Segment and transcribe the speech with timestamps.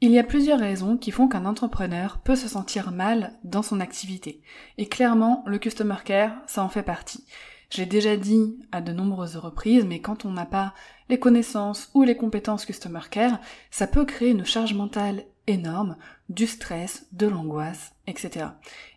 [0.00, 3.80] Il y a plusieurs raisons qui font qu'un entrepreneur peut se sentir mal dans son
[3.80, 4.40] activité.
[4.76, 7.24] Et clairement, le Customer Care, ça en fait partie.
[7.70, 10.72] J'ai déjà dit à de nombreuses reprises, mais quand on n'a pas
[11.08, 13.40] les connaissances ou les compétences Customer Care,
[13.72, 15.96] ça peut créer une charge mentale énorme,
[16.28, 18.46] du stress, de l'angoisse, etc.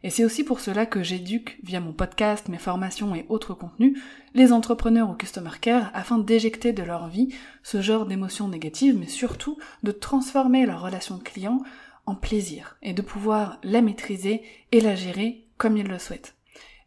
[0.03, 3.97] Et c'est aussi pour cela que j'éduque via mon podcast, mes formations et autres contenus
[4.33, 9.07] les entrepreneurs au Customer Care afin d'éjecter de leur vie ce genre d'émotions négatives, mais
[9.07, 11.61] surtout de transformer leur relation client
[12.05, 16.35] en plaisir et de pouvoir la maîtriser et la gérer comme ils le souhaitent.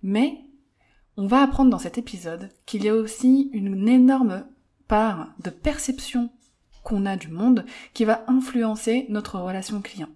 [0.03, 0.41] Mais
[1.17, 4.45] on va apprendre dans cet épisode qu'il y a aussi une énorme
[4.89, 6.31] part de perception
[6.85, 10.09] qu'on a du monde qui va influencer notre relation client.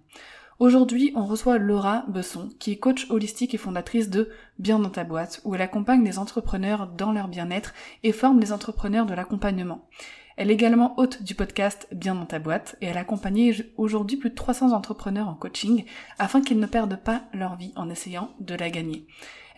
[0.59, 5.05] Aujourd'hui, on reçoit Laura Besson, qui est coach holistique et fondatrice de Bien dans ta
[5.05, 9.87] boîte, où elle accompagne des entrepreneurs dans leur bien-être et forme les entrepreneurs de l'accompagnement.
[10.35, 14.29] Elle est également hôte du podcast Bien dans ta boîte et elle accompagne aujourd'hui plus
[14.29, 15.85] de 300 entrepreneurs en coaching
[16.17, 19.05] afin qu'ils ne perdent pas leur vie en essayant de la gagner.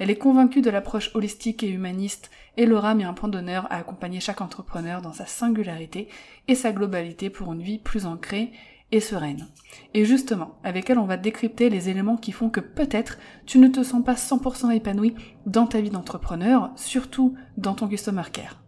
[0.02, 3.76] Elle est convaincue de l'approche holistique et humaniste et Laura met un point d'honneur à
[3.76, 6.08] accompagner chaque entrepreneur dans sa singularité
[6.48, 8.52] et sa globalité pour une vie plus ancrée
[8.92, 9.46] et sereine.
[9.94, 13.68] Et justement, avec elle, on va décrypter les éléments qui font que peut-être tu ne
[13.68, 15.14] te sens pas 100% épanoui
[15.46, 18.60] dans ta vie d'entrepreneur, surtout dans ton customer care.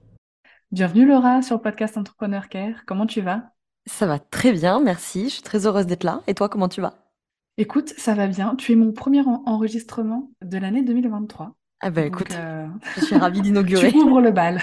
[0.71, 2.85] Bienvenue Laura sur le podcast Entrepreneur Care.
[2.85, 3.53] Comment tu vas?
[3.87, 5.23] Ça va très bien, merci.
[5.23, 6.21] Je suis très heureuse d'être là.
[6.27, 7.02] Et toi, comment tu vas?
[7.57, 8.55] Écoute, ça va bien.
[8.55, 11.55] Tu es mon premier enregistrement de l'année 2023.
[11.81, 13.91] Ah ben écoute, euh, je suis ravie d'inaugurer.
[13.91, 14.61] tu ouvres le bal.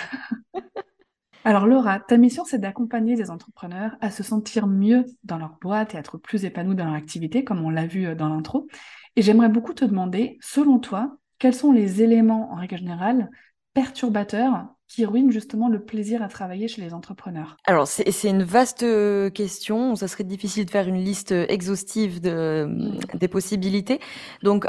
[1.45, 5.95] Alors Laura, ta mission c'est d'accompagner les entrepreneurs à se sentir mieux dans leur boîte
[5.95, 8.67] et être plus épanouis dans leur activité, comme on l'a vu euh, dans l'intro.
[9.17, 13.31] Et j'aimerais beaucoup te demander, selon toi, quels sont les éléments en règle générale
[13.72, 18.83] perturbateurs qui ruine justement le plaisir à travailler chez les entrepreneurs Alors, c'est une vaste
[18.83, 19.95] euh, question.
[19.95, 23.19] Ça serait difficile de faire une liste exhaustive de, mmh.
[23.19, 24.01] des possibilités.
[24.43, 24.67] Donc,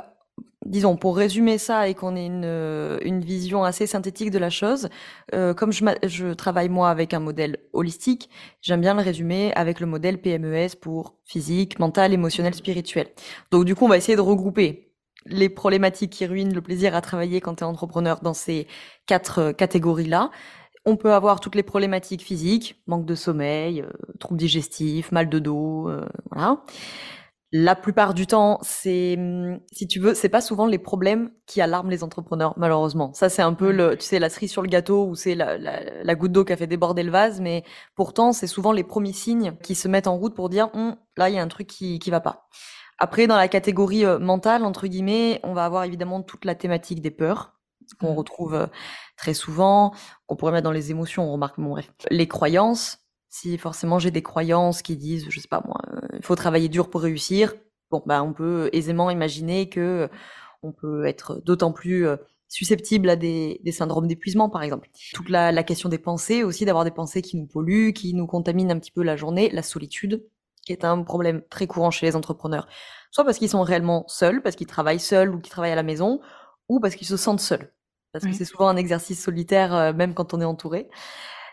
[0.64, 4.52] disons, pour résumer ça et qu'on ait une, euh, une, vision assez synthétique de la
[4.52, 4.90] chose,
[5.34, 8.30] euh, comme je, je, travaille moi avec un modèle holistique,
[8.62, 13.08] j'aime bien le résumer avec le modèle PMES pour physique, mental, émotionnel, spirituel.
[13.50, 14.91] Donc du coup, on va essayer de regrouper
[15.26, 18.68] les problématiques qui ruinent le plaisir à travailler quand tu es entrepreneur dans ces
[19.06, 20.32] quatre euh, catégories-là.
[20.86, 25.40] On peut avoir toutes les problématiques physiques, manque de sommeil, euh, troubles digestifs, mal de
[25.40, 26.64] dos, euh, voilà.
[27.54, 31.60] La plupart du temps, c'est, hum, si tu veux, c'est pas souvent les problèmes qui
[31.60, 33.14] alarment les entrepreneurs, malheureusement.
[33.14, 35.58] Ça, c'est un peu le, tu sais, la cerise sur le gâteau ou c'est la,
[35.58, 37.64] la, goutte d'eau qui a fait déborder le vase, mais
[37.96, 41.30] pourtant, c'est souvent les premiers signes qui se mettent en route pour dire, hum, là,
[41.30, 42.48] il y a un truc qui, qui va pas.
[43.04, 47.02] Après, dans la catégorie euh, mentale, entre guillemets, on va avoir évidemment toute la thématique
[47.02, 47.60] des peurs,
[48.00, 48.16] qu'on mmh.
[48.16, 48.68] retrouve euh,
[49.18, 49.92] très souvent,
[50.28, 51.92] qu'on pourrait mettre dans les émotions, on remarque, bon, bref.
[52.12, 56.24] Les croyances, si forcément j'ai des croyances qui disent, je sais pas moi, euh, il
[56.24, 57.56] faut travailler dur pour réussir,
[57.90, 60.08] bon, bah, on peut aisément imaginer que
[60.62, 62.06] on peut être d'autant plus
[62.50, 64.92] susceptible à des, des syndromes d'épuisement, par exemple.
[65.16, 68.28] Toute la, la question des pensées aussi, d'avoir des pensées qui nous polluent, qui nous
[68.28, 70.24] contaminent un petit peu la journée, la solitude,
[70.72, 72.68] qui est un problème très courant chez les entrepreneurs.
[73.12, 75.84] Soit parce qu'ils sont réellement seuls, parce qu'ils travaillent seuls ou qu'ils travaillent à la
[75.84, 76.22] maison,
[76.70, 77.74] ou parce qu'ils se sentent seuls.
[78.14, 80.90] Parce que c'est souvent un exercice solitaire, euh, même quand on est entouré.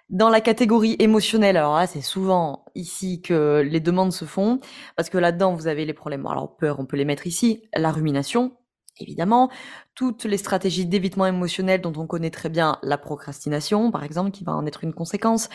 [0.08, 4.58] Dans la catégorie émotionnelle, alors là, c'est souvent ici que les demandes se font,
[4.96, 6.26] parce que là-dedans, vous avez les problèmes.
[6.26, 7.68] Alors, peur, on peut les mettre ici.
[7.76, 8.56] La rumination,
[8.98, 9.50] évidemment.
[9.94, 14.44] Toutes les stratégies d'évitement émotionnel dont on connaît très bien la procrastination, par exemple, qui
[14.44, 15.48] va en être une conséquence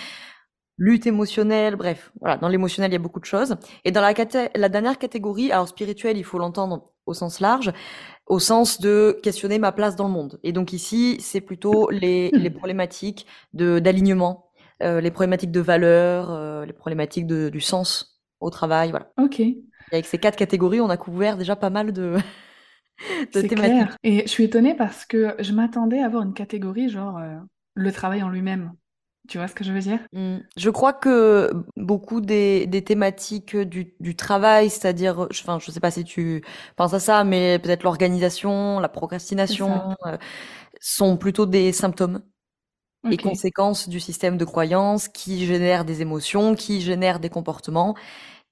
[0.78, 3.56] lutte émotionnelle, bref, voilà, dans l'émotionnel, il y a beaucoup de choses.
[3.86, 4.14] Et dans la,
[4.56, 7.72] la dernière catégorie, alors spirituel, il faut l'entendre au sens large,
[8.28, 10.40] au sens de questionner ma place dans le monde.
[10.44, 16.66] Et donc ici, c'est plutôt les, les problématiques d'alignement, euh, les problématiques de valeur, euh,
[16.66, 19.12] les problématiques de, du sens au travail, voilà.
[19.18, 19.40] Ok.
[19.40, 22.18] Et avec ces quatre catégories, on a couvert déjà pas mal de,
[23.34, 23.58] de thématiques.
[23.58, 23.98] Clair.
[24.04, 27.38] Et je suis étonnée parce que je m'attendais à avoir une catégorie genre euh,
[27.76, 28.74] le travail en lui-même.
[29.30, 30.00] Tu vois ce que je veux dire?
[30.12, 30.38] Mmh.
[30.58, 35.92] Je crois que beaucoup des, des thématiques du, du travail, c'est-à-dire, enfin, je sais pas
[35.92, 36.44] si tu
[36.76, 40.18] penses à ça, mais peut-être l'organisation, la procrastination, euh,
[40.82, 42.22] sont plutôt des symptômes
[43.12, 47.96] et conséquence du système de croyance qui génère des émotions, qui génère des comportements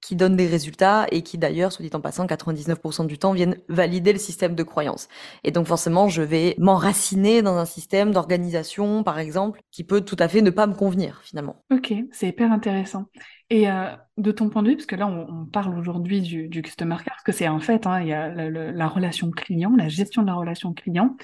[0.01, 3.57] qui donnent des résultats et qui d'ailleurs, soit dit en passant, 99% du temps viennent
[3.69, 5.07] valider le système de croyance.
[5.43, 10.17] Et donc forcément, je vais m'enraciner dans un système d'organisation, par exemple, qui peut tout
[10.19, 11.63] à fait ne pas me convenir finalement.
[11.71, 13.05] Ok, c'est hyper intéressant.
[13.51, 16.95] Et euh, de ton point de vue, parce que là, on, parle aujourd'hui du, customer
[16.95, 20.21] care, parce que c'est en fait, hein, il y a la, relation client, la gestion
[20.21, 21.17] de la relation client.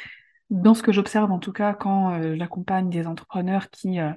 [0.49, 4.11] Dans ce que j'observe, en tout cas, quand euh, j'accompagne des entrepreneurs qui euh,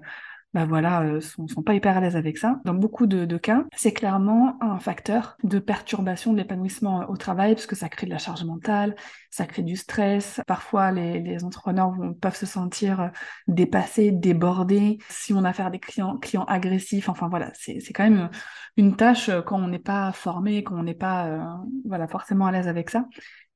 [0.53, 2.61] bah voilà, euh, sont, sont pas hyper à l'aise avec ça.
[2.65, 7.55] Dans beaucoup de, de cas, c'est clairement un facteur de perturbation de l'épanouissement au travail,
[7.55, 8.97] parce que ça crée de la charge mentale,
[9.31, 10.41] ça crée du stress.
[10.49, 13.09] Parfois, les, les entrepreneurs vont, peuvent se sentir euh,
[13.47, 14.99] dépassés, débordés.
[15.09, 18.29] Si on a affaire à des clients, clients agressifs, enfin voilà, c'est quand même
[18.77, 22.53] une tâche euh, quand on n'est pas formé, quand on n'est pas voilà forcément à
[22.53, 23.07] l'aise avec ça,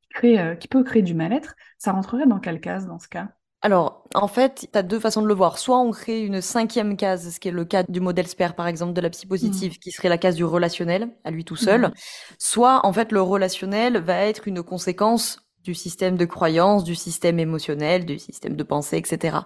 [0.00, 1.54] qui, crée, qui peut créer du mal-être.
[1.78, 3.30] Ça rentrerait dans quelle case dans ce cas?
[3.64, 5.56] Alors, en fait, tu as deux façons de le voir.
[5.56, 8.66] Soit on crée une cinquième case, ce qui est le cas du modèle SPER, par
[8.66, 9.78] exemple, de la psy positive, mmh.
[9.78, 11.88] qui serait la case du relationnel, à lui tout seul.
[11.88, 11.92] Mmh.
[12.38, 17.38] Soit, en fait, le relationnel va être une conséquence du système de croyance, du système
[17.38, 19.38] émotionnel, du système de pensée, etc.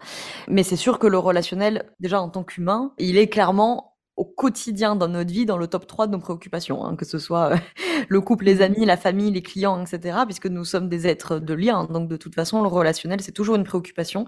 [0.49, 4.97] Mais c'est sûr que le relationnel, déjà en tant qu'humain, il est clairement au quotidien
[4.97, 7.57] dans notre vie, dans le top 3 de nos préoccupations, hein, que ce soit euh,
[8.09, 11.55] le couple, les amis, la famille, les clients, etc., puisque nous sommes des êtres de
[11.55, 11.85] lien.
[11.85, 14.27] Donc de toute façon, le relationnel, c'est toujours une préoccupation.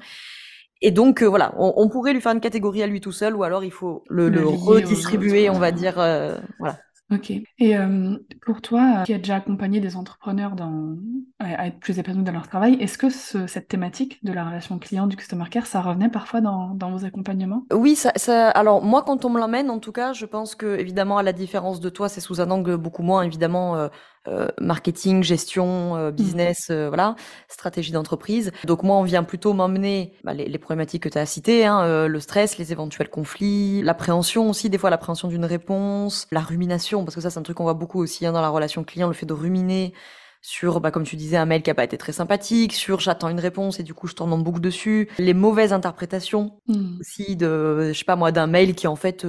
[0.80, 3.42] Et donc euh, voilà, on, pourrait lui faire une catégorie à lui tout seul, ou
[3.42, 5.98] alors il faut le, redistribuer, on va dire.
[5.98, 6.78] Euh, voilà.
[7.10, 7.30] Ok.
[7.30, 10.96] Et euh, pour toi, qui a déjà accompagné des entrepreneurs dans,
[11.40, 15.06] à être plus épanouis dans leur travail, est-ce que cette thématique de la relation client,
[15.08, 17.64] du customer care, ça revenait parfois dans, dans vos accompagnements?
[17.72, 20.78] Oui, ça, ça, alors moi, quand on me l'emmène, en tout cas, je pense que,
[20.78, 23.88] évidemment, à la différence de toi, c'est sous un angle beaucoup moins, évidemment, euh,
[24.28, 26.14] euh, marketing, gestion, euh, mmh.
[26.14, 27.16] business, euh, voilà,
[27.48, 28.52] stratégie d'entreprise.
[28.64, 32.06] Donc moi, on vient plutôt m'emmener bah, les, les, problématiques que tu as citées, hein,
[32.06, 37.14] le stress, les éventuels conflits, l'appréhension aussi, des fois l'appréhension d'une réponse, la rumination, parce
[37.14, 39.14] que ça c'est un truc qu'on voit beaucoup aussi hein, dans la relation client, le
[39.14, 39.94] fait de ruminer
[40.42, 43.30] sur, bah, comme tu disais, un mail qui a pas été très sympathique, sur j'attends
[43.30, 47.00] une réponse et du coup je tourne en boucle dessus, les mauvaises interprétations mmh.
[47.00, 49.26] aussi de, je sais pas moi, d'un mail qui en fait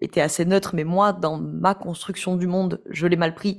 [0.00, 3.58] était assez neutre, mais moi, dans ma construction du monde, je l'ai mal pris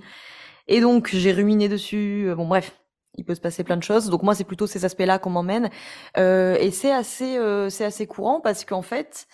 [0.71, 2.29] et donc, j'ai ruminé dessus.
[2.29, 2.81] Euh, bon, bref,
[3.17, 4.09] il peut se passer plein de choses.
[4.09, 5.69] Donc moi, c'est plutôt ces aspects-là qu'on m'emmène.
[6.17, 9.27] Euh, et c'est assez, euh, c'est assez courant parce qu'en fait,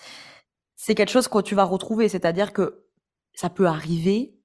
[0.76, 2.10] c'est quelque chose que tu vas retrouver.
[2.10, 2.86] C'est-à-dire que
[3.36, 4.36] ça peut arriver,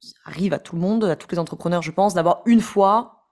[0.00, 3.28] ça arrive à tout le monde, à tous les entrepreneurs, je pense, d'avoir une fois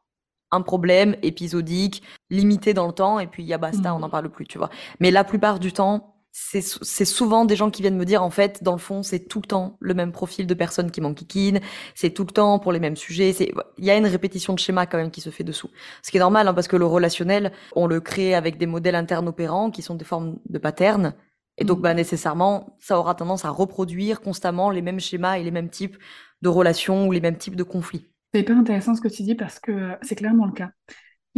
[0.51, 4.09] un problème épisodique, limité dans le temps, et puis il y a basta, on n'en
[4.09, 4.11] mmh.
[4.11, 4.71] parle plus, tu vois.
[5.01, 6.18] Mais la plupart du temps,
[6.51, 9.41] c'est souvent des gens qui viennent me dire, en fait, dans le fond, c'est tout
[9.41, 11.61] le temps le même profil de personnes qui m'enquiquinent,
[11.95, 13.35] c'est tout le temps pour les mêmes sujets.
[13.77, 15.69] Il y a une répétition de schéma quand même qui se fait dessous.
[16.03, 18.95] Ce qui est normal, hein, parce que le relationnel, on le crée avec des modèles
[18.95, 21.15] internes opérants qui sont des formes de patterns.
[21.59, 21.83] Et donc, mmh.
[21.83, 25.99] bah, nécessairement, ça aura tendance à reproduire constamment les mêmes schémas et les mêmes types
[26.41, 28.09] de relations ou les mêmes types de conflits.
[28.33, 30.71] C'est hyper intéressant ce que tu dis parce que c'est clairement le cas.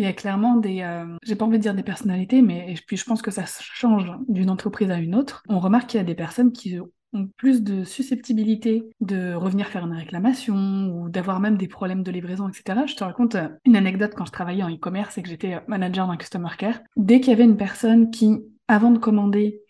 [0.01, 2.97] Il y a clairement des, euh, j'ai pas envie de dire des personnalités, mais puis
[2.97, 5.43] je pense que ça change d'une entreprise à une autre.
[5.51, 6.81] On remarque qu'il y a des personnes qui
[7.13, 12.11] ont plus de susceptibilité de revenir faire une réclamation ou d'avoir même des problèmes de
[12.11, 12.81] livraison, etc.
[12.87, 15.61] Je te raconte euh, une anecdote quand je travaillais en e-commerce et que j'étais euh,
[15.67, 16.81] manager d'un customer care.
[16.97, 18.39] Dès qu'il y avait une personne qui,
[18.69, 19.61] avant de commander,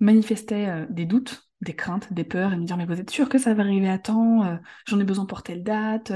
[0.00, 3.38] manifestait des doutes, des craintes, des peurs et me dire mais vous êtes sûr que
[3.38, 6.12] ça va arriver à temps J'en ai besoin pour telle date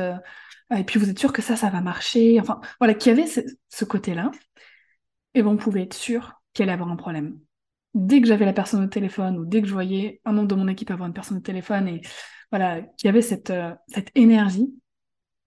[0.72, 2.40] ah, et puis vous êtes sûr que ça, ça va marcher.
[2.40, 3.28] Enfin, voilà, qu'il y avait
[3.68, 4.30] ce, côté-là.
[5.34, 7.38] Et bon, on pouvait être sûr qu'elle allait avoir un problème.
[7.94, 10.54] Dès que j'avais la personne au téléphone ou dès que je voyais un membre de
[10.54, 12.00] mon équipe avoir une personne au téléphone et
[12.50, 14.72] voilà, qu'il y avait cette, euh, cette énergie,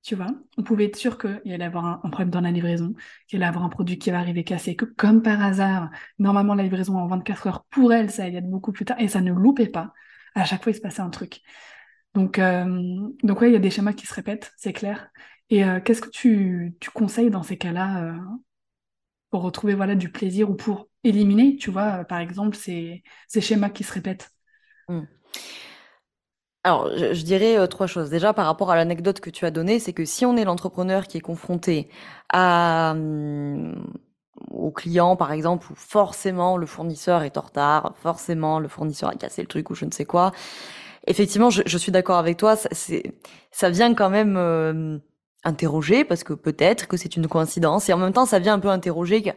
[0.05, 2.93] tu vois, on pouvait être sûr qu'il allait avoir un, problème dans la livraison,
[3.27, 6.61] qu'il allait avoir un produit qui va arriver cassé, que comme par hasard, normalement la
[6.61, 9.33] livraison en 24 heures, pour elle, ça allait être beaucoup plus tard et ça ne
[9.33, 9.93] loupait pas.
[10.35, 11.41] À chaque fois, il se passait un truc.
[12.13, 15.09] Donc, euh, donc ouais, il y a des schémas qui se répètent, c'est clair.
[15.49, 18.19] Et euh, qu'est-ce que tu, tu, conseilles dans ces cas-là euh,
[19.31, 23.69] pour retrouver voilà, du plaisir ou pour éliminer, tu vois, par exemple, ces, ces schémas
[23.71, 24.29] qui se répètent?
[24.87, 25.01] Mmh.
[26.65, 28.09] Alors, je, dirais trois choses.
[28.09, 31.05] Déjà, par rapport à l'anecdote que tu as donnée, c'est que si on est l'entrepreneur
[31.05, 31.89] qui est confronté
[32.33, 33.75] à, mmh,
[34.49, 39.13] au client, par exemple, où forcément le fournisseur est en retard, forcément le fournisseur a
[39.13, 40.31] cassé le truc ou je ne sais quoi,
[41.05, 42.55] effectivement, je, je suis d'accord avec toi.
[42.55, 42.67] Ça,
[43.51, 44.97] ça vient quand même euh,
[45.43, 48.59] interroger parce que peut-être que c'est une coïncidence et en même temps, ça vient un
[48.59, 49.33] peu interroger.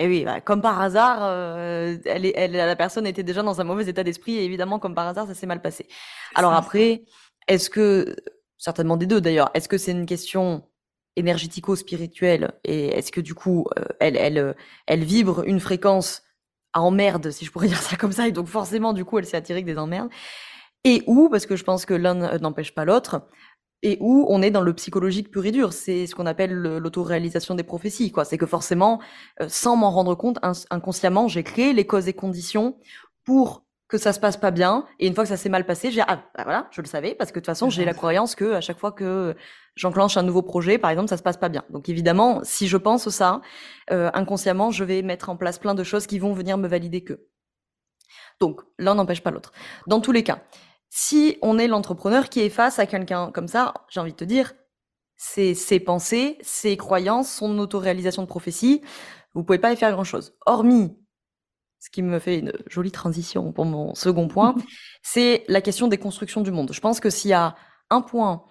[0.00, 3.42] Et eh oui, bah, comme par hasard, euh, elle, est, elle, la personne était déjà
[3.42, 5.88] dans un mauvais état d'esprit et évidemment, comme par hasard, ça s'est mal passé.
[6.36, 7.02] Alors après,
[7.48, 8.14] est-ce que
[8.58, 10.62] certainement des deux d'ailleurs, est-ce que c'est une question
[11.16, 14.54] énergético-spirituelle et est-ce que du coup, euh, elle, elle,
[14.86, 16.22] elle vibre une fréquence
[16.72, 19.26] à emmerde, si je pourrais dire ça comme ça, et donc forcément, du coup, elle
[19.26, 20.10] s'est attirée que des emmerdes.
[20.84, 23.26] Et où, parce que je pense que l'un n'empêche pas l'autre,
[23.82, 25.72] et où on est dans le psychologique pur et dur.
[25.72, 28.24] C'est ce qu'on appelle l'autoréalisation des prophéties, quoi.
[28.24, 29.00] C'est que forcément,
[29.40, 30.38] euh, sans m'en rendre compte,
[30.70, 32.76] inconsciemment, j'ai créé les causes et conditions
[33.24, 34.86] pour que ça se passe pas bien.
[34.98, 37.14] Et une fois que ça s'est mal passé, j'ai ah bah voilà, je le savais
[37.14, 39.34] parce que de toute façon j'ai la croyance que à chaque fois que
[39.76, 41.64] j'enclenche un nouveau projet, par exemple, ça se passe pas bien.
[41.70, 43.40] Donc évidemment, si je pense ça,
[43.90, 47.02] euh, inconsciemment, je vais mettre en place plein de choses qui vont venir me valider
[47.02, 47.26] que.
[48.40, 49.52] Donc l'un n'empêche pas l'autre.
[49.86, 50.42] Dans tous les cas,
[50.90, 54.24] si on est l'entrepreneur qui est face à quelqu'un comme ça, j'ai envie de te
[54.24, 54.54] dire,
[55.16, 58.82] c'est ses pensées, ses croyances, son autoréalisation de prophétie,
[59.34, 60.34] vous pouvez pas y faire grand chose.
[60.46, 60.96] Hormis
[61.80, 64.54] ce qui me fait une jolie transition pour mon second point,
[65.02, 66.72] c'est la question des constructions du monde.
[66.72, 67.54] Je pense que s'il y a
[67.90, 68.44] un point,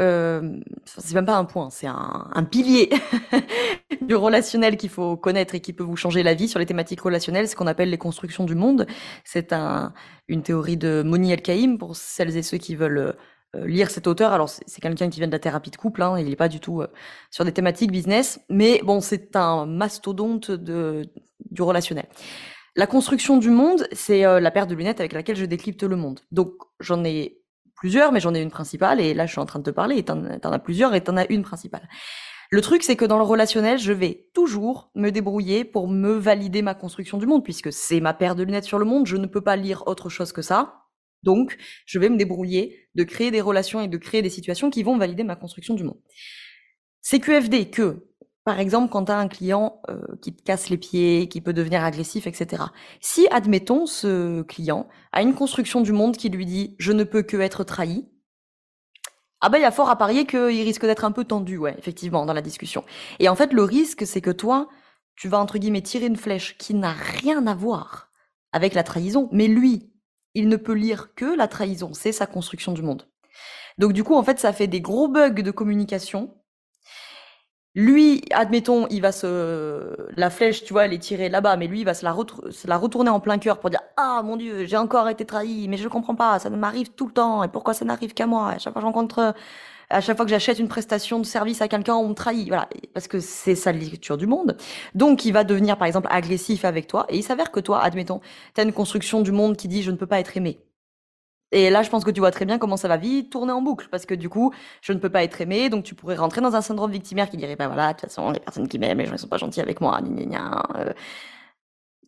[0.00, 2.90] euh, c'est même pas un point, c'est un, pilier
[4.06, 7.00] du relationnel qu'il faut connaître et qui peut vous changer la vie sur les thématiques
[7.00, 8.86] relationnelles, ce qu'on appelle les constructions du monde.
[9.24, 9.92] C'est un,
[10.28, 13.16] une théorie de Moni El-Kaïm pour celles et ceux qui veulent
[13.56, 14.32] euh, lire cet auteur.
[14.32, 16.60] Alors c'est quelqu'un qui vient de la thérapie de couple, hein, il n'est pas du
[16.60, 16.88] tout euh,
[17.30, 22.06] sur des thématiques business, mais bon, c'est un mastodonte du relationnel.
[22.76, 25.96] La construction du monde, c'est euh, la paire de lunettes avec laquelle je décrypte le
[25.96, 26.20] monde.
[26.30, 27.38] Donc j'en ai
[27.74, 29.96] plusieurs, mais j'en ai une principale, et là je suis en train de te parler,
[29.96, 31.88] et t'en, en as plusieurs, et t'en as une principale.
[32.52, 36.62] Le truc, c'est que dans le relationnel, je vais toujours me débrouiller pour me valider
[36.62, 39.26] ma construction du monde, puisque c'est ma paire de lunettes sur le monde, je ne
[39.26, 40.88] peux pas lire autre chose que ça.
[41.22, 44.82] Donc, je vais me débrouiller de créer des relations et de créer des situations qui
[44.82, 46.00] vont valider ma construction du monde.
[47.02, 48.10] C'est QFD que
[48.44, 51.84] par exemple, quand tu un client euh, qui te casse les pieds, qui peut devenir
[51.84, 52.64] agressif, etc.
[53.00, 57.22] Si, admettons, ce client a une construction du monde qui lui dit je ne peux
[57.22, 58.08] que être trahi,
[59.40, 61.74] ah ben il y a fort à parier qu'il risque d'être un peu tendu, ouais,
[61.78, 62.84] effectivement, dans la discussion.
[63.18, 64.68] Et en fait, le risque, c'est que toi,
[65.16, 68.10] tu vas entre guillemets tirer une flèche qui n'a rien à voir
[68.52, 69.92] avec la trahison, mais lui,
[70.34, 73.08] il ne peut lire que la trahison, c'est sa construction du monde.
[73.78, 76.34] Donc du coup, en fait, ça fait des gros bugs de communication
[77.76, 79.96] lui, admettons, il va se.
[80.16, 83.10] La flèche, tu vois, elle est tirée là-bas, mais lui, il va se la, retourner
[83.10, 86.16] en plein cœur pour dire Ah mon Dieu, j'ai encore été trahi, mais je comprends
[86.16, 88.48] pas, ça m'arrive tout le temps, et pourquoi ça n'arrive qu'à moi?
[88.50, 89.34] À chaque fois que j'encontre.
[89.92, 92.46] À chaque fois que j'achète une prestation de service à quelqu'un, on me trahit.
[92.48, 94.56] Voilà, parce que c'est la lecture du monde.
[94.94, 98.20] Donc, il va devenir, par exemple, agressif avec toi, et il s'avère que toi, admettons,
[98.54, 100.60] tu as une construction du monde qui dit Je ne peux pas être aimé.
[101.52, 103.62] Et là, je pense que tu vois très bien comment ça va vite tourner en
[103.62, 104.52] boucle, parce que du coup,
[104.82, 107.36] je ne peux pas être aimé, donc tu pourrais rentrer dans un syndrome victimaire qui
[107.36, 109.38] dirait, bah voilà, de toute façon, les personnes qui m'aiment, les gens ne sont pas
[109.38, 110.92] gentils avec moi, gna, gna, euh.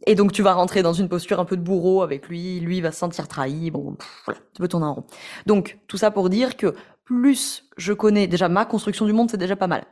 [0.06, 2.80] Et donc tu vas rentrer dans une posture un peu de bourreau avec lui, lui
[2.80, 5.04] va se sentir trahi, bon, voilà, tu peux tourner en rond.
[5.46, 9.36] Donc, tout ça pour dire que plus je connais, déjà ma construction du monde, c'est
[9.36, 9.84] déjà pas mal.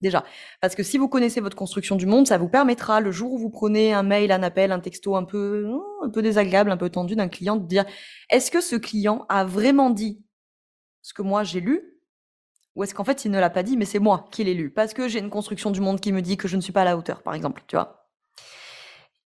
[0.00, 0.24] Déjà.
[0.60, 3.38] Parce que si vous connaissez votre construction du monde, ça vous permettra, le jour où
[3.38, 6.76] vous prenez un mail, un appel, un texto un peu, hmm, un peu désagréable, un
[6.76, 7.84] peu tendu d'un client, de dire,
[8.30, 10.22] est-ce que ce client a vraiment dit
[11.02, 11.98] ce que moi j'ai lu?
[12.76, 14.70] Ou est-ce qu'en fait, il ne l'a pas dit, mais c'est moi qui l'ai lu?
[14.70, 16.82] Parce que j'ai une construction du monde qui me dit que je ne suis pas
[16.82, 18.08] à la hauteur, par exemple, tu vois?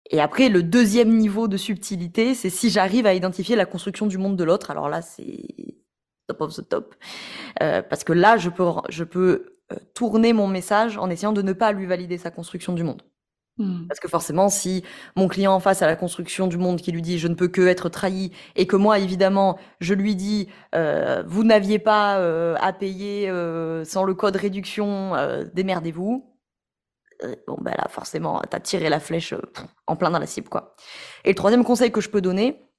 [0.10, 4.18] Et après, le deuxième niveau de subtilité, c'est si j'arrive à identifier la construction du
[4.18, 4.72] monde de l'autre.
[4.72, 5.46] Alors là, c'est
[6.28, 6.96] top of the top.
[7.62, 9.61] Euh, parce que là, je peux, je peux
[9.94, 13.02] tourner mon message en essayant de ne pas lui valider sa construction du monde.
[13.58, 13.86] Hmm.
[13.88, 14.84] Parce que forcément, si
[15.16, 17.50] mon client en face à la construction du monde qui lui dit je ne peux
[17.50, 22.56] que être trahi et que moi évidemment je lui dis euh, vous n'aviez pas euh,
[22.62, 23.28] à payer
[23.84, 25.14] sans le code réduction,
[25.54, 26.34] démerdez-vous.
[27.46, 29.34] bon ben là forcément t'as tiré la flèche
[29.86, 30.76] en plein dans la cible quoi.
[31.26, 32.72] Et le troisième conseil que je peux donner,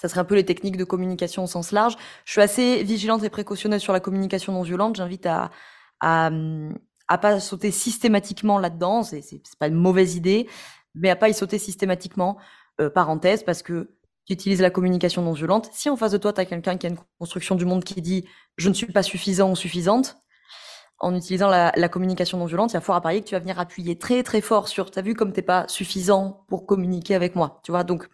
[0.00, 1.96] ça serait un peu les techniques de communication au sens large.
[2.24, 4.96] Je suis assez vigilante et précautionnelle sur la communication non violente.
[4.96, 5.50] J'invite à,
[6.00, 6.30] à,
[7.08, 10.48] à pas sauter systématiquement là-dedans, c'est, c'est, pas une mauvaise idée,
[10.94, 12.38] mais à pas y sauter systématiquement.
[12.80, 13.90] Euh, parenthèse, parce que
[14.24, 15.68] tu utilises la communication non violente.
[15.72, 18.00] Si en face de toi, tu as quelqu'un qui a une construction du monde qui
[18.00, 18.26] dit
[18.56, 20.16] je ne suis pas suffisant ou suffisante,
[20.98, 23.34] en utilisant la, la communication non violente, il y a fort à parier que tu
[23.34, 27.14] vas venir appuyer très très fort sur t'as vu comme t'es pas suffisant pour communiquer
[27.14, 27.84] avec moi, tu vois.
[27.84, 28.08] Donc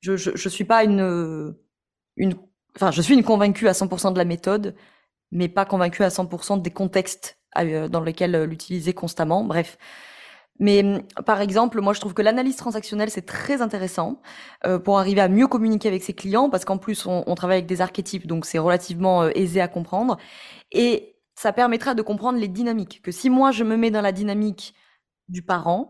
[0.00, 1.54] je, je, je suis pas une
[2.16, 2.34] une
[2.76, 4.76] enfin je suis une convaincue à 100% de la méthode,
[5.32, 9.44] mais pas convaincu à 100% des contextes euh, dans lesquels euh, l'utiliser constamment.
[9.44, 9.78] Bref.
[10.58, 14.20] Mais hum, par exemple, moi je trouve que l'analyse transactionnelle c'est très intéressant
[14.66, 17.66] euh, pour arriver à mieux communiquer avec ses clients parce qu'en plus on, travaille avec
[17.66, 20.18] des archétypes donc c'est relativement aisé à comprendre
[20.70, 23.00] et ça permettra de comprendre les dynamiques.
[23.02, 24.74] Que si moi je me mets dans la dynamique
[25.28, 25.88] du parent,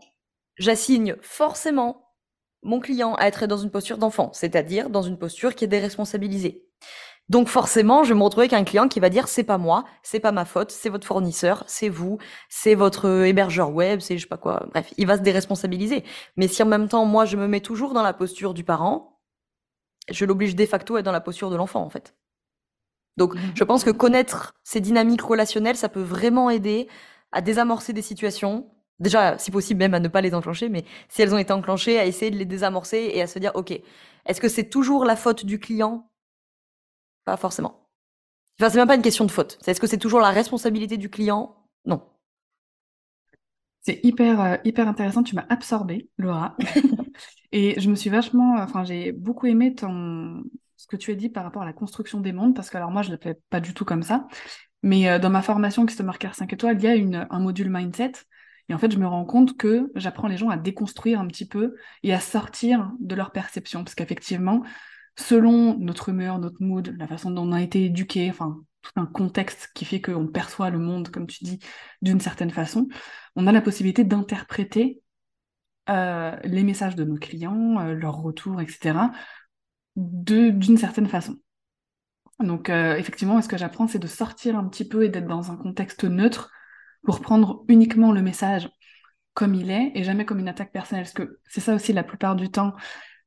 [0.56, 2.14] j'assigne forcément
[2.62, 6.66] mon client à être dans une posture d'enfant, c'est-à-dire dans une posture qui est déresponsabilisée.
[7.30, 9.84] Donc forcément, je vais me retrouver avec un client qui va dire c'est pas moi,
[10.02, 12.18] c'est pas ma faute, c'est votre fournisseur, c'est vous,
[12.48, 14.66] c'est votre hébergeur web, c'est je sais pas quoi.
[14.70, 16.02] Bref, il va se déresponsabiliser.
[16.36, 19.20] Mais si en même temps, moi, je me mets toujours dans la posture du parent,
[20.10, 22.16] je l'oblige de facto à être dans la posture de l'enfant, en fait.
[23.16, 23.38] Donc, mmh.
[23.54, 26.88] je pense que connaître ces dynamiques relationnelles, ça peut vraiment aider
[27.30, 28.68] à désamorcer des situations.
[28.98, 31.96] Déjà, si possible, même à ne pas les enclencher, mais si elles ont été enclenchées,
[32.00, 33.70] à essayer de les désamorcer et à se dire, OK,
[34.26, 36.09] est-ce que c'est toujours la faute du client
[37.24, 37.88] pas forcément.
[38.58, 39.58] Enfin, c'est même pas une question de faute.
[39.66, 41.56] Est-ce que c'est toujours la responsabilité du client?
[41.86, 42.02] Non.
[43.82, 45.22] C'est hyper, euh, hyper intéressant.
[45.22, 46.56] Tu m'as absorbé, Laura.
[47.52, 48.56] et je me suis vachement.
[48.58, 50.42] Enfin, j'ai beaucoup aimé ton,
[50.76, 52.90] ce que tu as dit par rapport à la construction des mondes, parce que alors
[52.90, 54.26] moi, je ne le fais pas du tout comme ça.
[54.82, 57.70] Mais euh, dans ma formation Customer Care 5 étoiles, il y a une, un module
[57.70, 58.12] mindset.
[58.68, 61.46] Et en fait, je me rends compte que j'apprends les gens à déconstruire un petit
[61.46, 63.84] peu et à sortir de leur perception.
[63.84, 64.62] Parce qu'effectivement,
[65.16, 69.06] selon notre humeur, notre mood, la façon dont on a été éduqué, enfin tout un
[69.06, 71.58] contexte qui fait qu'on perçoit le monde, comme tu dis,
[72.02, 72.88] d'une certaine façon,
[73.36, 75.02] on a la possibilité d'interpréter
[75.88, 79.10] euh, les messages de nos clients, euh, leurs retours, etc.,
[79.96, 81.36] d'une certaine façon.
[82.38, 85.50] Donc euh, effectivement, ce que j'apprends, c'est de sortir un petit peu et d'être dans
[85.50, 86.50] un contexte neutre
[87.02, 88.70] pour prendre uniquement le message
[89.34, 91.04] comme il est et jamais comme une attaque personnelle.
[91.04, 92.74] Parce que c'est ça aussi la plupart du temps,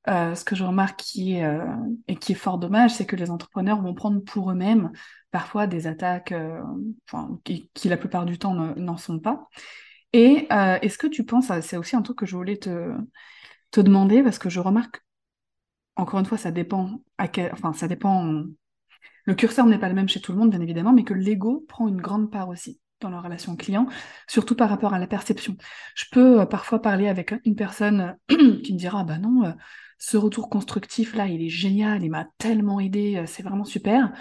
[0.09, 1.65] euh, ce que je remarque euh,
[2.09, 4.91] et qui est fort dommage, c'est que les entrepreneurs vont prendre pour eux-mêmes
[5.31, 6.61] parfois des attaques euh,
[7.45, 9.47] qui, la plupart du temps n'en sont pas.
[10.11, 10.47] Et
[10.81, 12.93] est-ce que tu penses, c'est aussi un truc que je voulais te,
[13.75, 15.01] demander, parce que je remarque,
[15.95, 17.01] encore une fois, ça dépend,
[17.51, 18.43] enfin ça dépend,
[19.25, 21.65] le curseur n'est pas le même chez tout le monde, bien évidemment, mais que l'ego
[21.67, 23.87] prend une grande part aussi dans la relation client,
[24.27, 25.57] surtout par rapport à la perception.
[25.95, 29.55] Je peux parfois parler avec une personne qui me dira, bah non,
[30.03, 34.11] ce retour constructif là, il est génial, il m'a tellement aidé, euh, c'est vraiment super.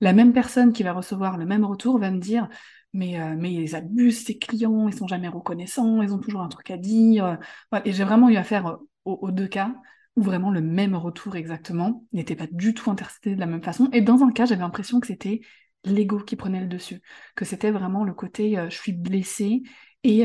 [0.00, 2.48] La même personne qui va recevoir le même retour va me dire
[2.92, 6.48] mais, euh, mais ils abusent ces clients, ils sont jamais reconnaissants, ils ont toujours un
[6.48, 7.38] truc à dire.
[7.84, 9.74] Et j'ai vraiment eu affaire euh, aux, deux cas
[10.14, 13.88] où vraiment le même retour exactement n'était pas du tout interprété de la même façon.
[13.92, 15.40] Et dans un cas, j'avais l'impression que c'était
[15.84, 17.02] l'ego qui prenait le dessus,
[17.34, 19.62] que c'était vraiment le côté je suis blessée
[20.04, 20.24] et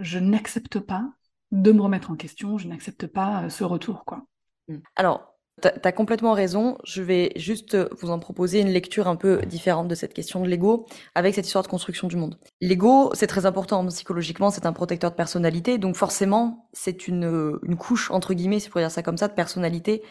[0.00, 1.10] je n'accepte pas
[1.50, 4.26] de me remettre en question, je n'accepte pas ce retour, quoi.
[4.68, 4.76] Mmh.
[4.96, 6.76] Alors, tu as, complètement raison.
[6.84, 10.48] Je vais juste vous en proposer une lecture un peu différente de cette question de
[10.48, 12.38] l'ego avec cette histoire de construction du monde.
[12.60, 18.10] L'ego, c'est très important psychologiquement, c'est un protecteur de personnalité, donc forcément, c'est une, couche,
[18.10, 20.02] entre guillemets, si pour dire ça comme ça, de personnalité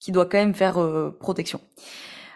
[0.00, 1.60] qui doit quand même faire euh, protection.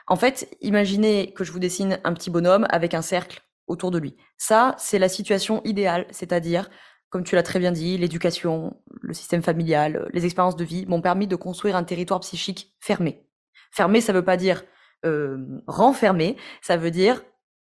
[0.07, 3.99] En fait, imaginez que je vous dessine un petit bonhomme avec un cercle autour de
[3.99, 4.17] lui.
[4.37, 6.69] Ça, c'est la situation idéale, c'est-à-dire
[7.11, 11.03] comme tu l'as très bien dit, l'éducation, le système familial, les expériences de vie m'ont
[11.03, 13.27] permis de construire un territoire psychique fermé.
[13.73, 14.65] Fermé, ça veut pas dire
[15.05, 17.23] euh, renfermé, ça veut dire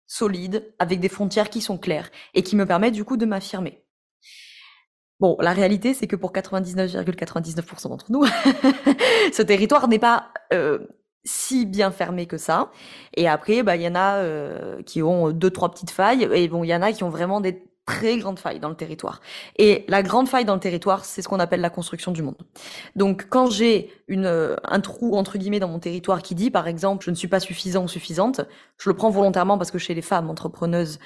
[0.06, 3.82] solide, avec des frontières qui sont claires et qui me permettent du coup de m'affirmer.
[5.20, 8.24] Bon, la réalité, c'est que pour 99,99% d'entre nous,
[9.32, 10.86] ce territoire n'est pas euh,
[11.24, 12.70] si bien fermé que ça.
[13.16, 16.48] Et après, bah, il y en a euh, qui ont deux, trois petites failles, et
[16.48, 19.20] bon, il y en a qui ont vraiment des très grande faille dans le territoire.
[19.56, 22.36] Et la grande faille dans le territoire, c'est ce qu'on appelle la construction du monde.
[22.96, 26.68] Donc quand j'ai une euh, un trou entre guillemets dans mon territoire qui dit par
[26.68, 28.42] exemple je ne suis pas suffisant ou suffisante,
[28.78, 30.98] je le prends volontairement parce que chez les femmes entrepreneuses,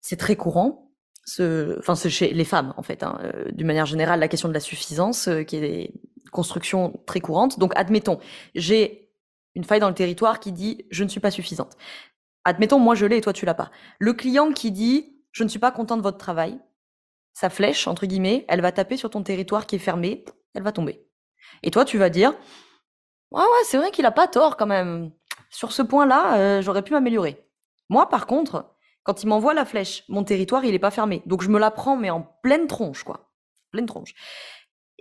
[0.00, 0.84] c'est très courant.
[1.24, 4.48] Ce, enfin c'est chez les femmes en fait, hein, euh, d'une manière générale, la question
[4.48, 5.94] de la suffisance euh, qui est des
[6.32, 7.58] constructions très courantes.
[7.58, 8.18] Donc admettons,
[8.54, 9.10] j'ai
[9.54, 11.76] une faille dans le territoire qui dit je ne suis pas suffisante.
[12.44, 13.70] Admettons, moi je l'ai et toi tu l'as pas.
[13.98, 16.58] Le client qui dit je ne suis pas content de votre travail,
[17.32, 20.24] sa flèche, entre guillemets, elle va taper sur ton territoire qui est fermé,
[20.54, 21.06] elle va tomber.
[21.62, 22.34] Et toi, tu vas dire,
[23.30, 25.12] ouais, ouais, c'est vrai qu'il a pas tort quand même.
[25.48, 27.46] Sur ce point-là, euh, j'aurais pu m'améliorer.
[27.88, 28.74] Moi, par contre,
[29.04, 31.22] quand il m'envoie la flèche, mon territoire, il est pas fermé.
[31.26, 33.30] Donc, je me la prends, mais en pleine tronche, quoi.
[33.70, 34.14] Pleine tronche.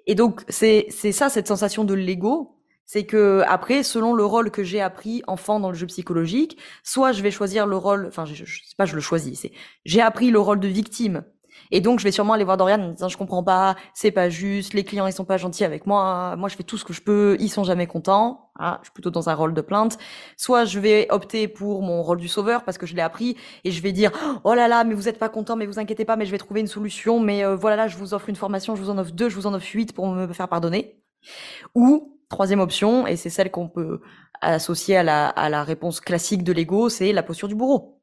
[0.05, 2.56] Et donc, c'est ça, cette sensation de l'ego,
[2.87, 7.11] c'est que après, selon le rôle que j'ai appris enfant dans le jeu psychologique, soit
[7.11, 9.51] je vais choisir le rôle, enfin, je, je, sais pas, je le choisis, c'est
[9.85, 11.23] j'ai appris le rôle de victime.
[11.71, 14.29] Et donc, je vais sûrement aller voir Dorian en disant, je comprends pas, c'est pas
[14.29, 16.93] juste, les clients, ils sont pas gentils avec moi, moi, je fais tout ce que
[16.93, 18.51] je peux, ils sont jamais contents.
[18.59, 19.97] Ah, je suis plutôt dans un rôle de plainte.
[20.37, 23.71] Soit je vais opter pour mon rôle du sauveur parce que je l'ai appris et
[23.71, 24.11] je vais dire,
[24.45, 26.37] oh là là, mais vous êtes pas content, mais vous inquiétez pas, mais je vais
[26.37, 28.97] trouver une solution, mais euh, voilà, là, je vous offre une formation, je vous en
[28.97, 31.01] offre deux, je vous en offre huit pour me faire pardonner.
[31.75, 34.01] Ou, Troisième option, et c'est celle qu'on peut
[34.41, 38.01] associer à la, réponse classique de l'ego, c'est la posture du bourreau,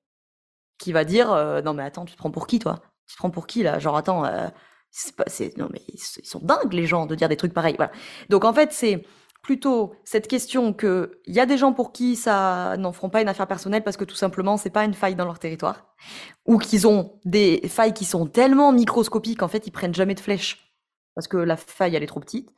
[0.79, 2.83] qui va dire euh, non mais attends, tu te prends pour qui toi?
[3.07, 3.79] Tu te prends pour qui là?
[3.79, 4.49] Genre attends, euh,
[4.91, 7.75] c'est pas, c'est non mais ils, sont dingues les gens de dire des trucs pareils.
[7.77, 7.93] Voilà.
[8.31, 9.05] Donc en fait c'est
[9.43, 13.21] plutôt cette question que il y a des gens pour qui ça n'en feront pas
[13.21, 15.95] une affaire personnelle parce que tout simplement c'est pas une faille dans leur territoire
[16.47, 20.21] ou qu'ils ont des failles qui sont tellement microscopiques en fait ils prennent jamais de
[20.21, 20.74] flèches
[21.15, 22.51] parce que la faille elle est trop petite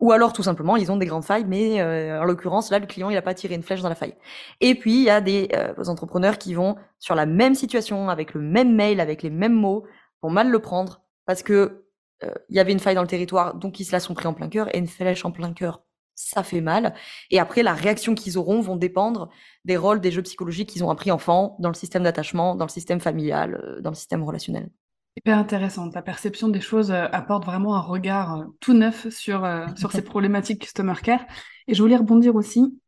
[0.00, 2.86] ou alors tout simplement ils ont des grandes failles mais euh, en l'occurrence là le
[2.86, 4.14] client il a pas tiré une flèche dans la faille
[4.60, 8.34] et puis il y a des euh, entrepreneurs qui vont sur la même situation avec
[8.34, 9.84] le même mail avec les mêmes mots
[10.20, 11.84] pour mal le prendre parce que
[12.24, 14.26] euh, il y avait une faille dans le territoire donc ils se la sont pris
[14.26, 15.82] en plein cœur et une flèche en plein cœur
[16.18, 16.94] ça fait mal.
[17.30, 19.30] Et après, la réaction qu'ils auront vont dépendre
[19.64, 22.70] des rôles, des jeux psychologiques qu'ils ont appris enfant dans le système d'attachement, dans le
[22.70, 24.68] système familial, euh, dans le système relationnel.
[25.16, 25.90] Hyper intéressant.
[25.90, 30.02] Ta perception des choses euh, apporte vraiment un regard euh, tout neuf sur, sur ces
[30.02, 31.24] problématiques customer care.
[31.66, 32.78] Et je voulais rebondir aussi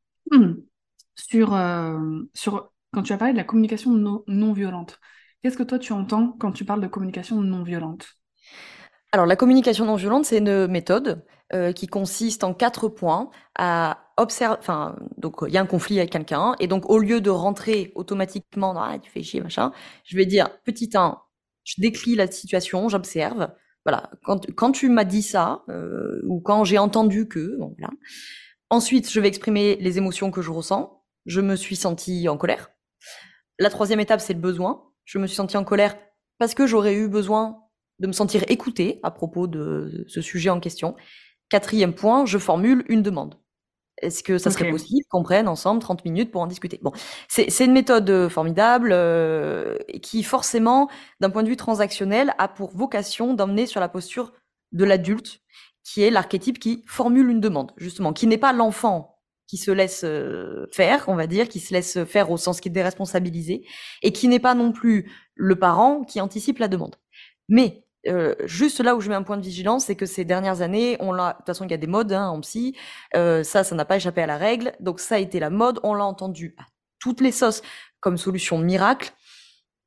[1.16, 1.58] sur,
[2.34, 5.00] sur quand tu as parlé de la communication non, non violente.
[5.42, 8.06] Qu'est-ce que toi tu entends quand tu parles de communication non violente?
[9.12, 13.98] Alors, la communication non violente, c'est une méthode euh, qui consiste en quatre points à
[14.16, 14.56] observer.
[14.60, 17.90] Enfin, donc il y a un conflit avec quelqu'un, et donc au lieu de rentrer
[17.96, 19.72] automatiquement dans ah tu fais chier machin,
[20.04, 21.18] je vais dire petit 1,
[21.70, 23.48] je décris la situation, j'observe.
[23.84, 27.92] Voilà, quand, quand tu m'as dit ça, euh, ou quand j'ai entendu que, voilà.
[28.70, 31.02] Ensuite, je vais exprimer les émotions que je ressens.
[31.26, 32.70] Je me suis sentie en colère.
[33.58, 34.84] La troisième étape, c'est le besoin.
[35.04, 35.96] Je me suis sentie en colère
[36.38, 37.58] parce que j'aurais eu besoin
[37.98, 40.96] de me sentir écoutée à propos de ce sujet en question.
[41.50, 43.39] Quatrième point, je formule une demande.
[44.00, 46.78] Est-ce que ça serait possible qu'on prenne ensemble 30 minutes pour en discuter?
[46.82, 46.92] Bon,
[47.28, 50.88] c'est une méthode euh, formidable euh, qui forcément,
[51.20, 54.32] d'un point de vue transactionnel, a pour vocation d'emmener sur la posture
[54.72, 55.40] de l'adulte,
[55.84, 60.02] qui est l'archétype qui formule une demande, justement, qui n'est pas l'enfant qui se laisse
[60.04, 63.66] euh, faire, on va dire, qui se laisse faire au sens qui est déresponsabilisé,
[64.02, 66.96] et qui n'est pas non plus le parent qui anticipe la demande.
[67.48, 70.62] Mais euh, juste là où je mets un point de vigilance, c'est que ces dernières
[70.62, 71.32] années, on l'a.
[71.32, 72.76] De toute façon, il y a des modes hein, en psy.
[73.14, 74.72] Euh, ça, ça n'a pas échappé à la règle.
[74.80, 75.80] Donc ça a été la mode.
[75.82, 76.64] On l'a entendu à
[76.98, 77.62] toutes les sauces
[78.00, 79.12] comme solution miracle.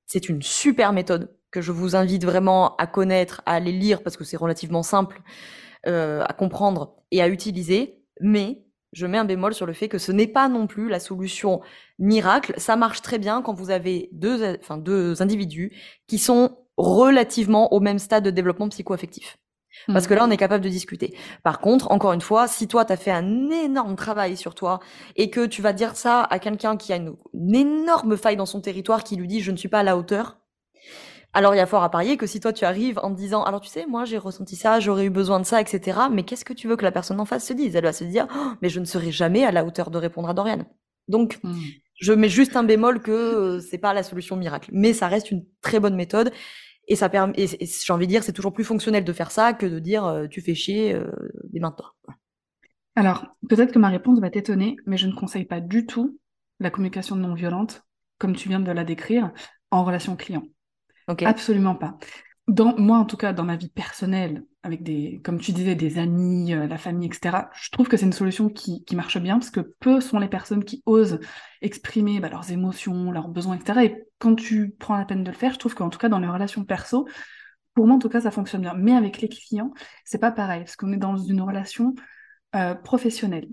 [0.05, 4.17] C'est une super méthode que je vous invite vraiment à connaître, à aller lire parce
[4.17, 5.21] que c'est relativement simple
[5.87, 8.03] euh, à comprendre et à utiliser.
[8.19, 10.99] Mais je mets un bémol sur le fait que ce n'est pas non plus la
[10.99, 11.61] solution
[11.97, 12.53] miracle.
[12.57, 15.75] Ça marche très bien quand vous avez deux, enfin deux individus
[16.07, 19.37] qui sont relativement au même stade de développement psycho-affectif.
[19.87, 21.15] Parce que là, on est capable de discuter.
[21.43, 24.79] Par contre, encore une fois, si toi, tu as fait un énorme travail sur toi
[25.15, 27.15] et que tu vas dire ça à quelqu'un qui a une,
[27.53, 30.37] énorme faille dans son territoire, qui lui dit je ne suis pas à la hauteur,
[31.33, 33.61] alors il y a fort à parier que si toi, tu arrives en disant alors
[33.61, 36.53] tu sais, moi, j'ai ressenti ça, j'aurais eu besoin de ça, etc., mais qu'est-ce que
[36.53, 37.75] tu veux que la personne en face se dise?
[37.75, 40.29] Elle va se dire oh, mais je ne serai jamais à la hauteur de répondre
[40.29, 40.65] à Dorian.
[41.09, 41.53] Donc, mmh.
[41.99, 45.31] je mets juste un bémol que euh, c'est pas la solution miracle, mais ça reste
[45.31, 46.31] une très bonne méthode
[46.87, 49.65] et ça permet, j'ai envie de dire, c'est toujours plus fonctionnel de faire ça que
[49.65, 51.09] de dire euh, tu fais chier euh,
[51.45, 51.89] dès maintenant.
[52.95, 56.19] Alors, peut-être que ma réponse va t'étonner, mais je ne conseille pas du tout
[56.59, 57.83] la communication non violente,
[58.17, 59.31] comme tu viens de la décrire,
[59.71, 60.43] en relation client.
[61.07, 61.97] Absolument pas
[62.47, 65.99] dans moi en tout cas dans ma vie personnelle avec des comme tu disais des
[65.99, 69.37] amis euh, la famille etc je trouve que c'est une solution qui, qui, marche bien
[69.37, 71.19] parce que peu sont les personnes qui osent
[71.61, 75.37] exprimer bah, leurs émotions leurs besoins etc et quand tu prends la peine de le
[75.37, 77.07] faire je trouve qu'en tout cas dans les relations perso
[77.73, 79.73] pour moi en tout cas ça fonctionne bien mais avec les clients
[80.05, 81.93] c'est pas pareil parce qu'on est dans une relation
[82.55, 83.47] euh, professionnelle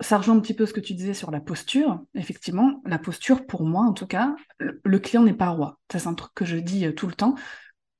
[0.00, 2.00] ça rejoint un petit peu ce que tu disais sur la posture.
[2.14, 5.80] Effectivement, la posture, pour moi en tout cas, le client n'est pas roi.
[5.90, 7.34] Ça, c'est un truc que je dis euh, tout le temps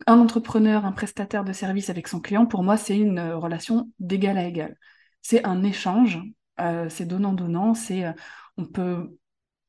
[0.07, 3.91] un entrepreneur, un prestataire de service avec son client, pour moi, c'est une euh, relation
[3.99, 4.77] d'égal à égal.
[5.23, 6.21] C'est un échange,
[6.61, 8.13] euh, c'est donnant-donnant, c'est euh,
[8.57, 9.17] on peut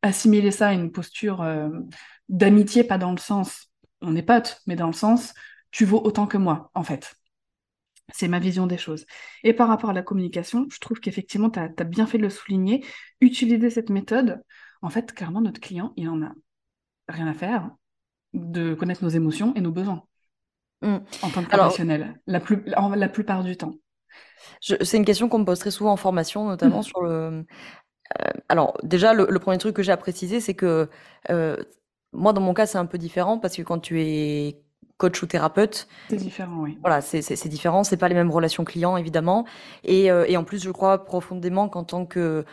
[0.01, 1.45] assimiler ça à une posture
[2.29, 3.69] d'amitié, pas dans le sens
[4.01, 5.33] on est potes, mais dans le sens
[5.71, 7.15] tu vaux autant que moi, en fait.
[8.11, 9.05] C'est ma vision des choses.
[9.43, 12.23] Et par rapport à la communication, je trouve qu'effectivement, tu as, as, bien fait de
[12.23, 12.83] le souligner.
[13.21, 14.41] Utiliser cette méthode,
[14.81, 16.31] en fait, clairement, notre client, il en a
[17.07, 17.69] rien à faire
[18.33, 20.08] de connaître nos émotions et nos besoins.
[20.81, 20.95] Mmh.
[21.23, 23.73] en tant que professionnel, la, plus, la plupart du temps
[24.61, 26.83] C'est une question qu'on me pose très souvent en formation, notamment mmh.
[26.83, 27.45] sur le.
[28.21, 30.89] Euh, alors, déjà, le, premier truc que j'ai à préciser, c'est que
[31.29, 31.57] euh,
[32.13, 34.61] moi, dans mon cas, c'est un peu différent parce que quand tu es
[34.97, 35.87] coach ou thérapeute.
[36.09, 36.77] C'est différent, oui.
[36.81, 37.83] Voilà, c'est différent.
[37.83, 39.45] C'est pas les mêmes relations clients, évidemment.
[39.83, 42.45] Et, euh, et en plus, je crois profondément qu'en tant que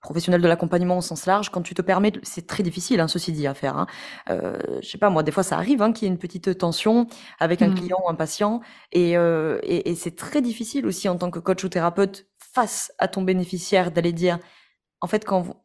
[0.00, 3.32] professionnel de l'accompagnement au sens large, quand tu te permets, c'est très difficile, hein, ceci
[3.32, 3.76] dit, à faire.
[3.76, 3.86] Hein.
[4.30, 6.56] Euh, je sais pas, moi, des fois, ça arrive hein, qu'il y ait une petite
[6.58, 7.06] tension
[7.40, 7.74] avec un mmh.
[7.74, 8.60] client ou un patient,
[8.96, 13.08] euh, et, et, c'est très difficile aussi en tant que coach ou thérapeute face à
[13.08, 14.38] ton bénéficiaire d'aller dire,
[15.00, 15.56] en fait, quand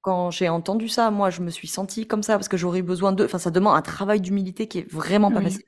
[0.00, 3.12] quand j'ai entendu ça, moi, je me suis sentie comme ça parce que j'aurais besoin
[3.12, 3.24] de.
[3.24, 5.64] Enfin, ça demande un travail d'humilité qui est vraiment pas facile.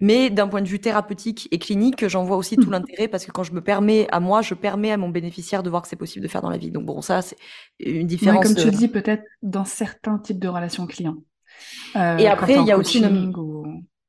[0.00, 2.72] Mais d'un point de vue thérapeutique et clinique, j'en vois aussi tout mmh.
[2.72, 5.70] l'intérêt parce que quand je me permets à moi, je permets à mon bénéficiaire de
[5.70, 6.70] voir que c'est possible de faire dans la vie.
[6.70, 7.36] Donc bon, ça, c'est
[7.78, 8.46] une différence.
[8.46, 11.16] comme tu le dis, peut-être dans certains types de relations clients.
[11.94, 13.32] et après, il y a aussi une...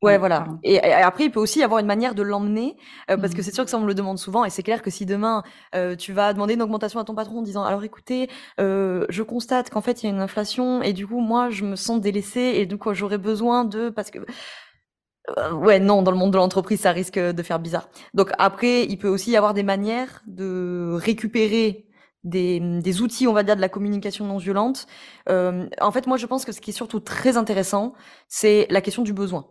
[0.04, 0.46] Ouais, voilà.
[0.64, 2.78] Et, après, il peut aussi y avoir une manière de l'emmener,
[3.10, 3.44] euh, parce que mmh.
[3.44, 5.42] c'est sûr que ça, on me le demande souvent, et c'est clair que si demain,
[5.74, 9.24] euh, tu vas demander une augmentation à ton patron en disant, alors écoutez, euh, je
[9.24, 12.00] constate qu'en fait, il y a une inflation, et du coup, moi, je me sens
[12.00, 13.90] délaissée, et du coup, j'aurais besoin de...
[13.90, 14.20] Parce que...
[15.54, 17.90] ouais, non, dans le monde de l'entreprise, ça risque de faire bizarre.
[18.14, 21.86] Donc après, il peut aussi y avoir des manières de récupérer
[22.24, 24.88] des, des, outils, on va dire, de la communication non violente.
[25.28, 27.94] en fait, moi, je pense que ce qui est surtout très intéressant,
[28.28, 29.48] c'est la question du besoin.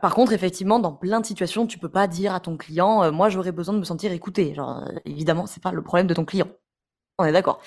[0.00, 3.10] Par contre, effectivement, dans plein de situations, tu peux pas dire à ton client, euh,
[3.10, 4.54] moi, j'aurais besoin de me sentir écouté.
[4.54, 6.46] Genre, euh, évidemment, c'est pas le problème de ton client.
[7.18, 7.60] On est d'accord.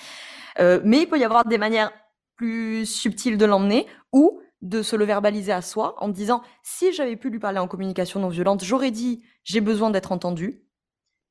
[0.58, 1.92] Euh, mais il peut y avoir des manières
[2.36, 7.16] plus subtiles de l'emmener ou de se le verbaliser à soi en disant, si j'avais
[7.16, 10.64] pu lui parler en communication non violente, j'aurais dit, j'ai besoin d'être entendu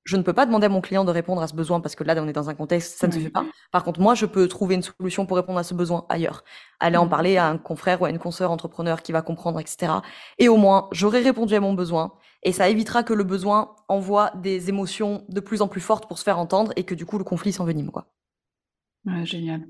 [0.05, 2.03] je ne peux pas demander à mon client de répondre à ce besoin parce que
[2.03, 3.45] là, on est dans un contexte, ça ne se fait pas.
[3.71, 6.43] Par contre, moi, je peux trouver une solution pour répondre à ce besoin ailleurs.
[6.79, 7.09] Aller en mmh.
[7.09, 9.93] parler à un confrère ou à une consoeur entrepreneur qui va comprendre, etc.
[10.39, 14.31] Et au moins, j'aurai répondu à mon besoin et ça évitera que le besoin envoie
[14.35, 17.17] des émotions de plus en plus fortes pour se faire entendre et que du coup,
[17.17, 18.07] le conflit s'envenime, quoi.
[19.05, 19.65] Ouais, génial.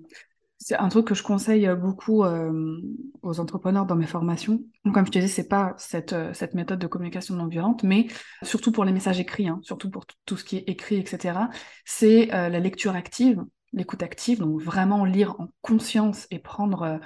[0.65, 2.79] C'est un truc que je conseille euh, beaucoup euh,
[3.21, 4.61] aux entrepreneurs dans mes formations.
[4.93, 8.07] comme je te disais, c'est pas cette, euh, cette méthode de communication non violente, mais
[8.43, 11.49] surtout pour les messages écrits, hein, surtout pour tout ce qui est écrit, etc.
[11.83, 16.99] C'est la lecture active, l'écoute active, donc vraiment lire en conscience et prendre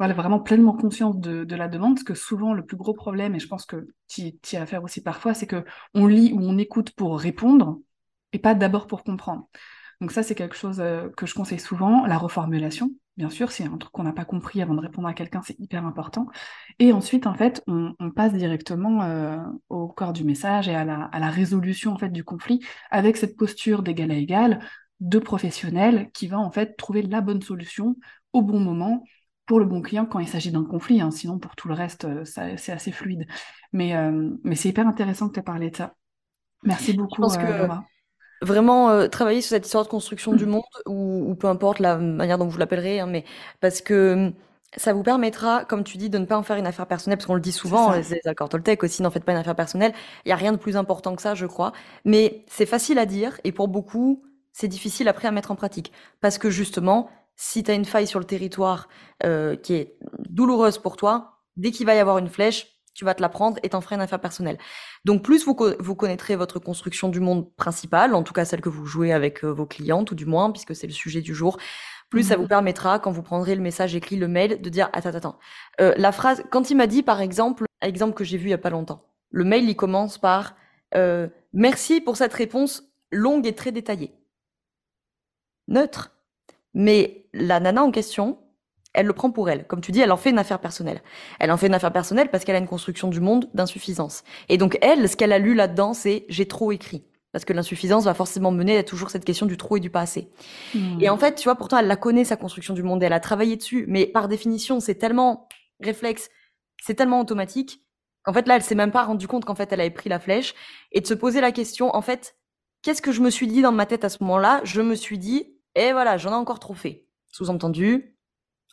[0.00, 3.38] vraiment pleinement conscience de, de, la demande, parce que souvent le plus gros problème, et
[3.38, 6.58] je pense que tu y as affaire aussi parfois, c'est que on lit ou on
[6.58, 7.78] écoute pour répondre
[8.32, 9.48] et pas d'abord pour comprendre.
[10.00, 12.06] Donc ça, c'est quelque chose euh, que je conseille souvent.
[12.06, 15.14] La reformulation, bien sûr, c'est un truc qu'on n'a pas compris avant de répondre à
[15.14, 16.28] quelqu'un, c'est hyper important.
[16.78, 21.04] Et ensuite, en fait, on, passe directement euh, au corps du message et à la,
[21.04, 24.60] à la, résolution en fait du conflit avec cette posture d'égal à égal
[25.00, 27.96] de professionnel qui va en fait trouver la bonne solution
[28.32, 29.04] au bon moment
[29.46, 31.00] pour le bon client quand il s'agit d'un conflit.
[31.00, 31.10] Hein.
[31.10, 33.26] Sinon, pour tout le reste, euh, c'est assez fluide.
[33.72, 33.94] Mais,
[34.44, 35.94] mais c'est hyper intéressant que tu aies parlé de ça.
[36.62, 37.84] Merci beaucoup, Laura
[38.42, 42.38] vraiment euh, travailler sur cette histoire de construction du monde, ou, peu importe la manière
[42.38, 43.24] dont vous l'appellerez, hein, mais
[43.60, 44.32] parce que hum,
[44.76, 47.26] ça vous permettra, comme tu dis, de ne pas en faire une affaire personnelle, parce
[47.26, 49.94] qu'on le dit souvent, les accords Toltec aussi, n'en faites pas une affaire personnelle.
[50.24, 51.72] Il n'y a rien de plus important que ça, je crois.
[52.04, 54.22] Mais c'est facile à dire, et pour beaucoup,
[54.52, 55.92] c'est difficile après à mettre en pratique.
[56.20, 58.88] Parce que justement, si tu as une faille sur le territoire
[59.24, 59.96] euh, qui est
[60.28, 63.60] douloureuse pour toi, dès qu'il va y avoir une flèche, tu vas te la prendre
[63.62, 64.58] et t'en ferai une affaire personnelle.
[65.04, 68.68] Donc plus vous, vous connaîtrez votre construction du monde principal, en tout cas celle que
[68.68, 71.58] vous jouez avec euh, vos clients, tout du moins, puisque c'est le sujet du jour,
[72.10, 74.90] plus ça mmh vous permettra, quand vous prendrez le message écrit, le mail, de dire
[74.92, 75.38] attends, attends.
[75.80, 78.54] Euh, la phrase, quand il m'a dit par exemple, exemple que j'ai vu il y
[78.54, 80.56] a pas longtemps, le mail il commence par
[80.96, 82.82] euh, merci pour cette réponse
[83.12, 84.12] longue et très détaillée.
[85.68, 86.10] Neutre.
[86.74, 88.40] Mais la nana en question,
[88.98, 89.64] elle le prend pour elle.
[89.66, 91.02] Comme tu dis, elle en fait une affaire personnelle.
[91.38, 94.24] Elle en fait une affaire personnelle parce qu'elle a une construction du monde d'insuffisance.
[94.48, 97.04] Et donc elle, ce qu'elle a lu là-dedans, c'est j'ai trop écrit.
[97.30, 100.00] Parce que l'insuffisance va forcément mener à toujours cette question du trop et du pas
[100.00, 100.32] assez.
[100.74, 100.98] Hmm.
[101.00, 103.20] Et en fait, tu vois, pourtant, elle la connaît, sa construction du monde, elle a
[103.20, 105.46] travaillé dessus, mais par définition, c'est tellement
[105.78, 106.30] réflexe,
[106.82, 107.84] c'est tellement automatique,
[108.22, 110.18] qu'en fait, là, elle s'est même pas rendue compte qu'en fait, elle avait pris la
[110.18, 110.54] flèche,
[110.90, 112.36] et de se poser la question, en fait,
[112.82, 114.62] qu'est-ce que je me suis dit dans ma tête à ce moment-là?
[114.64, 117.04] Je me suis dit, et voilà, j'en ai encore trop fait.
[117.30, 118.17] Sous-entendu,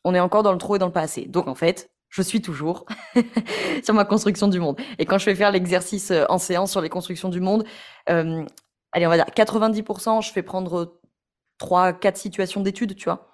[0.05, 1.25] on est encore dans le trop et dans le pas assez.
[1.25, 2.85] Donc en fait, je suis toujours
[3.83, 4.79] sur ma construction du monde.
[4.99, 7.65] Et quand je vais faire l'exercice euh, en séance sur les constructions du monde,
[8.09, 8.45] euh,
[8.93, 10.99] allez, on va dire 90%, je fais prendre
[11.59, 13.27] 3-4 situations d'études, tu vois.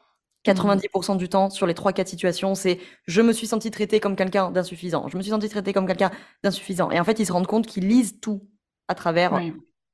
[0.46, 4.50] 90% du temps, sur les 3-4 situations, c'est je me suis senti traité comme quelqu'un
[4.50, 5.08] d'insuffisant.
[5.08, 6.10] Je me suis senti traité comme quelqu'un
[6.44, 6.90] d'insuffisant.
[6.90, 8.42] Et en fait, ils se rendent compte qu'ils lisent tout
[8.88, 9.40] à travers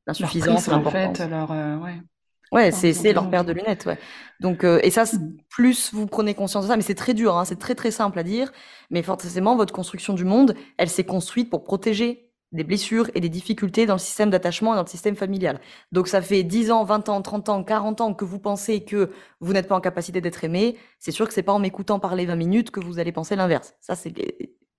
[0.05, 0.69] l'insuffisance.
[0.69, 1.99] En fait, leur, euh, ouais.
[2.51, 3.97] Ouais, c'est leur paire de lunettes, ouais.
[4.39, 5.37] Donc euh, et ça, mmh.
[5.49, 8.19] plus vous prenez conscience de ça, mais c'est très dur, hein, c'est très très simple
[8.19, 8.51] à dire,
[8.89, 13.29] mais forcément votre construction du monde, elle s'est construite pour protéger des blessures et des
[13.29, 15.59] difficultés dans le système d'attachement et dans le système familial.
[15.91, 19.11] Donc ça fait 10 ans, 20 ans, 30 ans, 40 ans que vous pensez que
[19.41, 22.25] vous n'êtes pas en capacité d'être aimé, c'est sûr que c'est pas en m'écoutant parler
[22.25, 23.73] 20 minutes que vous allez penser l'inverse.
[23.81, 24.13] Ça c'est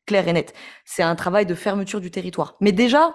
[0.07, 0.55] clair et net.
[0.87, 2.57] C'est un travail de fermeture du territoire.
[2.61, 3.15] Mais déjà,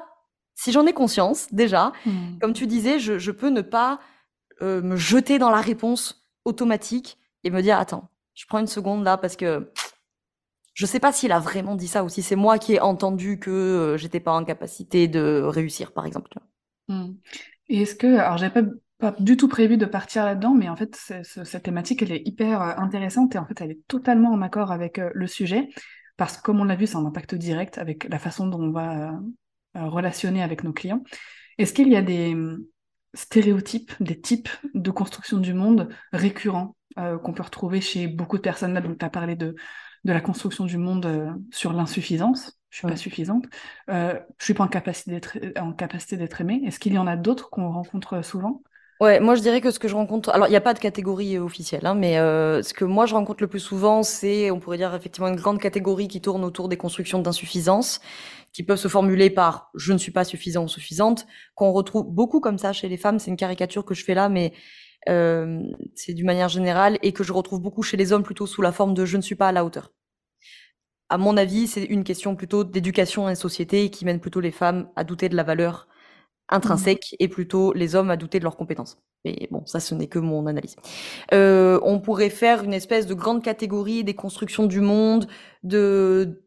[0.53, 2.37] si j'en ai conscience, déjà, mmh.
[2.39, 3.99] comme tu disais, je, je peux ne pas
[4.63, 9.03] euh, me jeter dans la réponse automatique et me dire attends, je prends une seconde
[9.03, 9.71] là parce que
[10.73, 13.39] je sais pas s'il a vraiment dit ça ou si c'est moi qui ai entendu
[13.39, 16.33] que euh, j'étais pas en capacité de réussir, par exemple.
[16.87, 17.11] Mmh.
[17.67, 20.77] Et est-ce que, alors j'avais pas, pas, du tout prévu de partir là-dedans, mais en
[20.77, 24.41] fait cette thématique elle est hyper euh, intéressante et en fait elle est totalement en
[24.41, 25.67] accord avec le sujet
[26.15, 28.71] parce que comme on l'a vu, c'est un impact direct avec la façon dont on
[28.71, 29.19] va
[29.75, 31.03] relationner avec nos clients.
[31.57, 32.63] Est-ce qu'il y a des hum,
[33.13, 38.73] stéréotypes, des types de construction du monde récurrents qu'on peut retrouver chez beaucoup de personnes
[38.73, 38.81] là.
[38.81, 39.55] Donc, tu as parlé de,
[40.03, 42.59] de la construction du monde sur l'insuffisance.
[42.69, 43.45] Je suis pas suffisante,
[43.91, 46.59] euh, je suis pas en capacité d'être en capacité d'être aimée.
[46.65, 48.63] Est-ce qu'il y en a d'autres qu'on rencontre souvent?
[48.99, 50.79] Ouais, moi je dirais que ce que je rencontre, alors il n'y a pas de
[50.79, 54.59] catégorie officielle, hein, mais euh, ce que moi je rencontre le plus souvent, c'est, on
[54.59, 58.01] pourrait dire effectivement une grande catégorie qui tourne autour des constructions d'insuffisance,
[58.53, 62.39] qui peuvent se formuler par je ne suis pas suffisant ou suffisante, qu'on retrouve beaucoup
[62.39, 63.19] comme ça chez les femmes.
[63.19, 64.53] C'est une caricature que je fais là, mais
[65.09, 65.61] euh,
[65.95, 68.71] c'est d'une manière générale et que je retrouve beaucoup chez les hommes plutôt sous la
[68.71, 69.91] forme de je ne suis pas à la hauteur
[71.13, 74.89] à mon avis, c'est une question plutôt d'éducation et société qui mène plutôt les femmes
[74.95, 75.87] à douter de la valeur
[76.49, 77.15] intrinsèque mmh.
[77.19, 78.97] et plutôt les hommes à douter de leurs compétences.
[79.23, 80.75] Mais bon, ça, ce n'est que mon analyse.
[81.31, 85.27] Euh, on pourrait faire une espèce de grande catégorie des constructions du monde,
[85.61, 86.42] de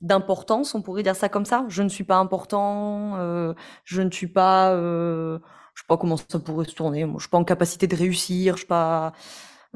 [0.00, 1.64] d'importance, on pourrait dire ça comme ça?
[1.68, 3.54] Je ne suis pas important, euh,
[3.84, 5.38] je ne suis pas, euh,
[5.74, 7.04] je sais pas comment ça pourrait se tourner.
[7.04, 9.12] Moi, je suis pas en capacité de réussir, je suis pas,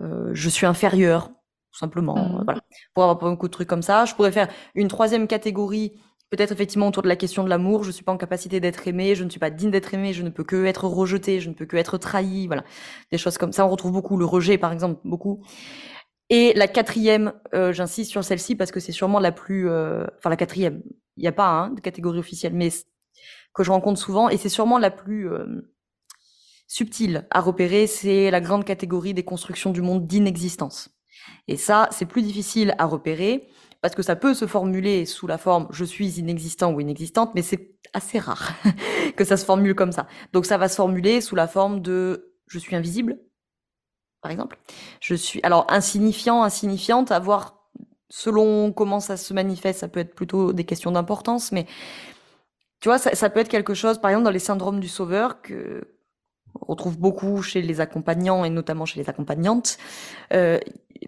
[0.00, 1.30] euh, je suis inférieur
[1.72, 2.16] simplement.
[2.16, 2.42] Mmh.
[2.44, 2.60] Voilà.
[2.94, 4.04] Pour avoir beaucoup de trucs comme ça.
[4.04, 5.92] Je pourrais faire une troisième catégorie,
[6.30, 7.84] peut-être effectivement autour de la question de l'amour.
[7.84, 10.22] Je suis pas en capacité d'être aimé, je ne suis pas digne d'être aimé, je
[10.22, 12.46] ne peux que être rejeté, je ne peux que être trahi.
[12.46, 12.64] Voilà.
[13.12, 13.64] Des choses comme ça.
[13.66, 15.42] On retrouve beaucoup le rejet, par exemple, beaucoup.
[16.30, 20.30] Et la quatrième, euh, j'insiste sur celle-ci parce que c'est sûrement la plus, euh, enfin
[20.30, 20.82] la quatrième.
[21.16, 22.68] Il n'y a pas hein, de catégorie officielle, mais
[23.54, 25.72] que je rencontre souvent et c'est sûrement la plus euh,
[26.66, 27.86] subtile à repérer.
[27.86, 30.90] C'est la grande catégorie des constructions du monde d'inexistence.
[31.48, 33.48] Et ça, c'est plus difficile à repérer
[33.80, 37.42] parce que ça peut se formuler sous la forme je suis inexistant ou inexistante, mais
[37.42, 38.52] c'est assez rare
[39.16, 40.06] que ça se formule comme ça.
[40.32, 43.18] Donc ça va se formuler sous la forme de je suis invisible,
[44.20, 44.58] par exemple.
[45.00, 47.54] Je suis alors insignifiant, insignifiante, à voir
[48.10, 51.66] selon comment ça se manifeste, ça peut être plutôt des questions d'importance, mais
[52.80, 55.42] tu vois, ça, ça, peut être quelque chose, par exemple, dans les syndromes du sauveur,
[55.42, 55.82] que
[56.62, 59.78] on retrouve beaucoup chez les accompagnants et notamment chez les accompagnantes.
[60.32, 60.58] Euh,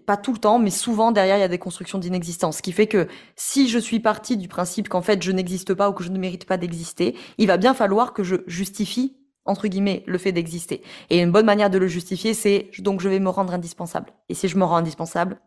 [0.07, 2.73] pas tout le temps, mais souvent derrière il y a des constructions d'inexistence, ce qui
[2.73, 6.05] fait que si je suis partie du principe qu'en fait je n'existe pas ou que
[6.05, 10.19] je ne mérite pas d'exister, il va bien falloir que je justifie entre guillemets le
[10.19, 10.83] fait d'exister.
[11.11, 14.13] Et une bonne manière de le justifier, c'est donc je vais me rendre indispensable.
[14.29, 15.41] Et si je me rends indispensable,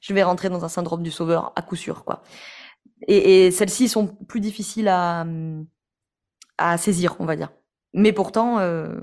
[0.00, 2.04] je vais rentrer dans un syndrome du sauveur à coup sûr.
[3.08, 5.26] Et, celles-ci sont plus difficiles à,
[6.58, 7.50] à saisir, on va dire.
[7.92, 9.00] Mais pourtant, euh,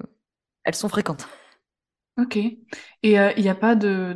[0.64, 1.28] elles sont fréquentes.
[2.20, 2.38] Ok.
[2.38, 4.14] Et euh, il n'y a pas de,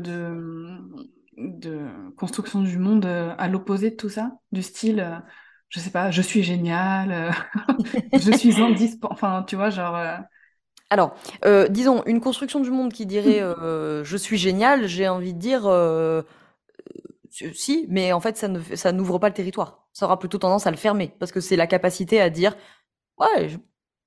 [1.37, 4.39] de, construction du monde euh, à l'opposé de tout ça?
[4.51, 5.21] Du style,
[5.69, 7.33] je sais pas, je suis génial,
[8.13, 9.97] je suis indispensable, enfin, tu vois, genre...
[10.89, 11.15] Alors,
[11.69, 15.67] disons, une construction du monde qui dirait je suis génial, j'ai envie de dire
[17.53, 19.87] si, mais en fait, ça ne, ça n'ouvre pas le territoire.
[19.93, 22.55] Ça aura plutôt tendance à le fermer, parce que c'est la capacité à dire
[23.19, 23.49] ouais,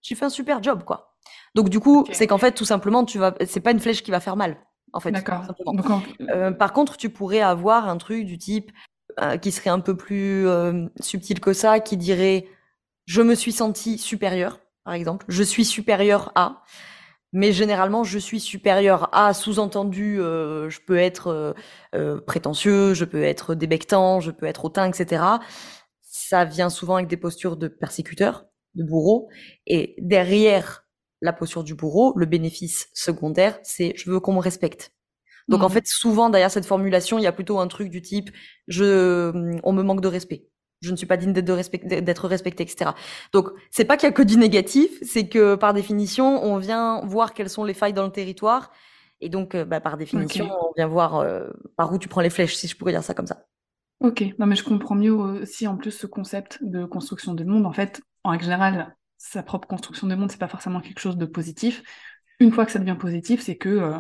[0.02, 1.14] j'ai fait un super job, quoi.
[1.54, 4.10] Donc du coup, c'est qu'en fait, tout simplement, tu vas, c'est pas une flèche qui
[4.10, 4.56] va faire mal,
[4.92, 5.10] en fait.
[5.10, 5.42] D'accord.
[6.20, 8.70] Euh, par contre, tu pourrais avoir un truc du type
[9.20, 12.46] euh, qui serait un peu plus euh, subtil que ça, qui dirait
[13.06, 16.62] je me suis senti supérieur, par exemple, je suis supérieur à.
[17.32, 21.54] Mais généralement, je suis supérieur à, sous-entendu, je peux être
[22.26, 25.22] prétentieux, je peux être débectant, je peux être hautain, etc.
[26.02, 29.28] Ça vient souvent avec des postures de persécuteur, de bourreau.
[29.66, 30.84] Et derrière
[31.20, 34.92] la posture du bourreau, le bénéfice secondaire, c'est je veux qu'on me respecte.
[35.50, 35.72] Donc en mmh.
[35.72, 38.30] fait, souvent derrière cette formulation, il y a plutôt un truc du type
[38.68, 40.46] je, mmh, on me manque de respect,
[40.80, 42.92] je ne suis pas digne d'être respecté, d'être respecté, etc.
[43.32, 47.04] Donc c'est pas qu'il y a que du négatif, c'est que par définition, on vient
[47.04, 48.70] voir quelles sont les failles dans le territoire,
[49.20, 52.30] et donc euh, bah, par définition, on vient voir euh, par où tu prends les
[52.30, 53.44] flèches, si je pourrais dire ça comme ça.
[54.00, 57.66] Ok, non mais je comprends mieux aussi en plus ce concept de construction du monde.
[57.66, 61.18] En fait, en règle générale, sa propre construction de monde, c'est pas forcément quelque chose
[61.18, 61.82] de positif.
[62.38, 63.98] Une fois que ça devient positif, c'est que euh,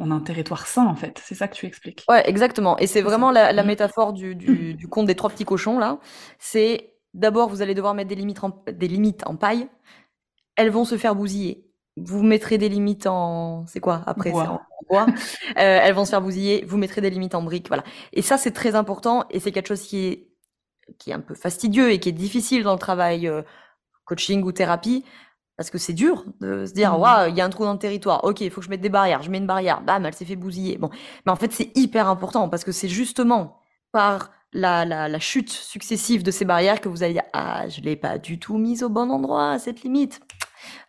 [0.00, 1.20] on a un territoire sain en fait.
[1.24, 2.04] C'est ça que tu expliques.
[2.08, 2.76] Ouais, exactement.
[2.78, 3.66] Et c'est vraiment la, mm.
[3.66, 5.98] métaphore du, du, conte des trois petits cochons là.
[6.38, 9.68] C'est d'abord vous allez devoir mettre des limites en, des limites en paille.
[10.56, 11.66] Elles vont se faire bousiller.
[11.96, 14.48] Vous mettrez des limites en c'est quoi après bois.
[14.48, 15.06] en bois.
[15.50, 16.64] euh, elles vont se faire bousiller.
[16.66, 17.68] Vous mettrez des limites en briques.
[17.68, 17.84] Voilà.
[18.12, 20.26] Et ça c'est très important et c'est quelque chose qui est
[20.98, 23.28] qui est un peu fastidieux et qui est difficile dans le travail.
[23.28, 23.42] Euh,
[24.10, 25.04] coaching ou thérapie,
[25.60, 27.00] parce que c'est dur de se dire, mmh.
[27.02, 28.80] waouh, il y a un trou dans le territoire, ok, il faut que je mette
[28.80, 30.78] des barrières, je mets une barrière, bam, elle s'est fait bousiller.
[30.78, 30.88] Bon,
[31.26, 33.60] mais en fait, c'est hyper important parce que c'est justement
[33.92, 37.94] par la, la, chute successive de ces barrières que vous allez dire, ah, je l'ai
[37.94, 40.22] pas du tout mise au bon endroit, cette limite.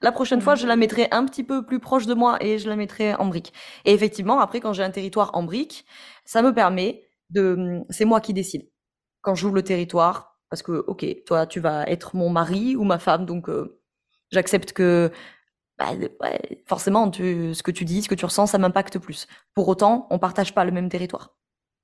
[0.01, 0.79] La prochaine fois, je la mmh.
[0.79, 3.51] mettrai un petit peu plus proche de moi et je la mettrai en brique.
[3.83, 5.85] Et effectivement, après, quand j'ai un territoire en brique,
[6.23, 8.69] ça me permet de, c'est moi qui décide.
[9.19, 12.99] quand j'ouvre le territoire, parce que, ok, toi, tu vas être mon mari ou ma
[12.99, 13.80] femme, donc euh,
[14.31, 15.11] j'accepte que
[15.77, 15.93] bah,
[16.65, 19.27] forcément, ce que tu dis, ce que tu ressens, ça m'impacte plus.
[19.53, 21.35] Pour autant, on partage pas le même territoire.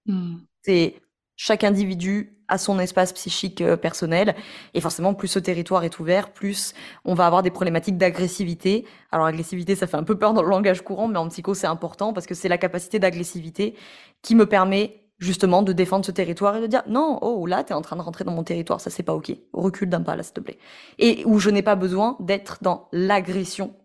[0.06, 0.38] Mmh.
[0.62, 1.02] C'est
[1.36, 4.36] chaque individu a son espace psychique euh, personnel
[4.74, 6.74] et forcément plus ce territoire est ouvert, plus
[7.06, 8.86] on va avoir des problématiques d'agressivité.
[9.12, 11.68] Alors agressivité, ça fait un peu peur dans le langage courant, mais en psycho c'est
[11.68, 13.76] important parce que c'est la capacité d'agressivité
[14.22, 17.74] qui me permet justement de défendre ce territoire et de dire non, oh là t'es
[17.74, 20.24] en train de rentrer dans mon territoire, ça c'est pas ok, recule d'un pas là
[20.24, 20.60] s'il te plaît.
[21.00, 23.76] Et où je n'ai pas besoin d'être dans l'agression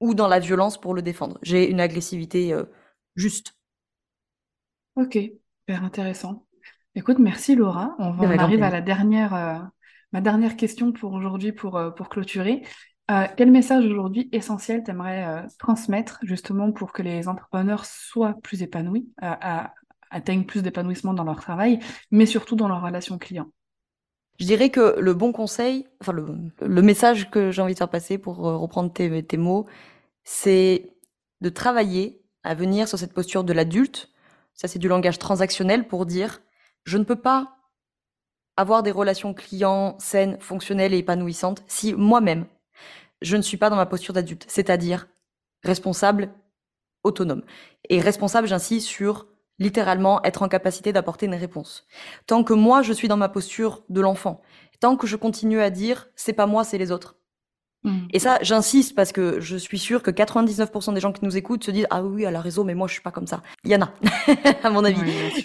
[0.00, 1.38] ou dans la violence pour le défendre.
[1.42, 2.64] J'ai une agressivité euh,
[3.16, 3.54] juste.
[4.96, 6.46] Ok, super intéressant.
[6.94, 7.94] Écoute, merci Laura.
[7.98, 9.58] On, va, arrive à la dernière, euh,
[10.12, 12.62] ma dernière question pour aujourd'hui pour, euh, pour clôturer.
[13.36, 19.08] quel message aujourd'hui essentiel t'aimerais transmettre justement pour que les entrepreneurs soient plus épanouis,
[20.10, 21.80] atteignent plus d'épanouissement dans leur travail,
[22.10, 23.48] mais surtout dans leur relation client
[24.38, 28.18] je dirais que le bon conseil, enfin le, message que j'ai envie de faire passer
[28.18, 29.66] pour euh, reprendre tes, tes mots,
[30.24, 30.92] c'est
[31.40, 34.10] de travailler à venir sur cette posture de l'adulte.
[34.54, 36.40] Ça, c'est du langage transactionnel pour dire
[36.84, 37.56] je ne peux pas
[38.56, 42.46] avoir des relations clients saines, fonctionnelles et épanouissantes si moi-même,
[43.22, 45.08] je ne suis pas dans ma posture d'adulte, c'est-à-dire
[45.64, 46.30] responsable,
[47.02, 47.42] autonome.
[47.88, 49.26] Et responsable, j'insiste sur
[49.58, 51.86] littéralement être en capacité d'apporter une réponse.
[52.26, 54.40] Tant que moi, je suis dans ma posture de l'enfant,
[54.80, 57.17] tant que je continue à dire c'est pas moi, c'est les autres,
[57.88, 58.08] Mmh.
[58.12, 61.64] Et ça, j'insiste parce que je suis sûre que 99% des gens qui nous écoutent
[61.64, 63.42] se disent ah oui, elle a raison, mais moi je suis pas comme ça.
[63.64, 63.90] Il y en a,
[64.62, 65.00] à mon avis,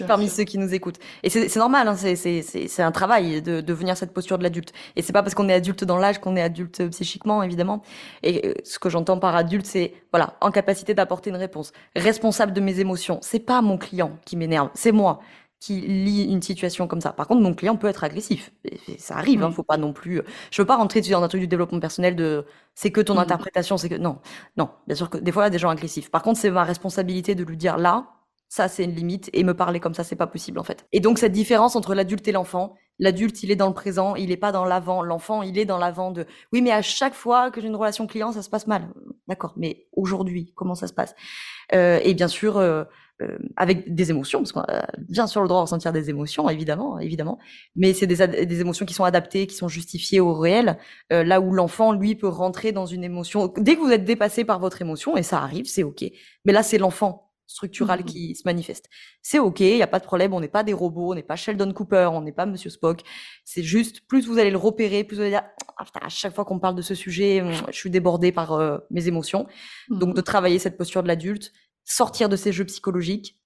[0.06, 0.98] parmi ceux qui nous écoutent.
[1.22, 4.72] Et c'est normal, hein, c'est un travail de, de venir cette posture de l'adulte.
[4.96, 7.82] Et c'est pas parce qu'on est adulte dans l'âge qu'on est adulte psychiquement, évidemment.
[8.22, 12.52] Et euh, ce que j'entends par adulte, c'est voilà, en capacité d'apporter une réponse, responsable
[12.52, 13.18] de mes émotions.
[13.22, 15.20] C'est pas mon client qui m'énerve, c'est moi
[15.64, 17.14] qui lit une situation comme ça.
[17.14, 18.52] Par contre, mon client peut être agressif.
[18.98, 20.20] ça arrive, hein, faut pas non plus.
[20.50, 22.44] Je veux pas rentrer dans un truc du développement personnel de
[22.74, 23.18] c'est que ton mmh.
[23.18, 24.18] interprétation, c'est que non,
[24.58, 24.68] non.
[24.86, 26.10] Bien sûr que des fois, il y a des gens agressifs.
[26.10, 28.08] Par contre, c'est ma responsabilité de lui dire là,
[28.50, 30.86] ça c'est une limite et me parler comme ça, c'est pas possible en fait.
[30.92, 34.30] Et donc cette différence entre l'adulte et l'enfant, l'adulte il est dans le présent, il
[34.30, 35.02] est pas dans l'avant.
[35.02, 38.06] L'enfant il est dans l'avant de oui, mais à chaque fois que j'ai une relation
[38.06, 38.90] client, ça se passe mal.
[39.28, 41.14] D'accord, mais aujourd'hui, comment ça se passe?
[41.72, 42.58] Euh, Et bien sûr.
[42.58, 42.84] Euh,
[43.22, 46.48] euh, avec des émotions, parce qu'on a bien sûr le droit de ressentir des émotions,
[46.48, 47.38] évidemment, évidemment,
[47.76, 50.78] mais c'est des, des, émotions qui sont adaptées, qui sont justifiées au réel,
[51.12, 53.52] euh, là où l'enfant, lui, peut rentrer dans une émotion.
[53.56, 56.04] Dès que vous êtes dépassé par votre émotion, et ça arrive, c'est OK.
[56.44, 58.88] Mais là, c'est l'enfant structural mmh qui se manifeste.
[59.22, 61.22] C'est OK, il n'y a pas de problème, on n'est pas des robots, on n'est
[61.22, 63.02] pas Sheldon Cooper, on n'est pas Monsieur Spock.
[63.44, 65.44] C'est juste, plus vous allez le repérer, plus vous allez dire,
[65.76, 68.78] ah, à chaque fois qu'on parle de ce sujet, hum, je suis débordé par euh,
[68.90, 69.46] mes émotions.
[69.90, 71.52] Donc mmh de travailler cette posture de l'adulte,
[71.84, 73.40] sortir de ces jeux psychologiques,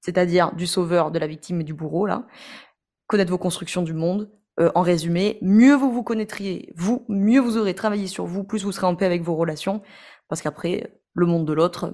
[0.00, 2.26] c'est-à-dire du sauveur, de la victime et du bourreau, là,
[3.06, 4.30] connaître vos constructions du monde.
[4.60, 8.62] Euh, en résumé, mieux vous vous connaîtriez, vous, mieux vous aurez travaillé sur vous, plus
[8.62, 9.82] vous serez en paix avec vos relations,
[10.28, 11.92] parce qu'après, le monde de l'autre,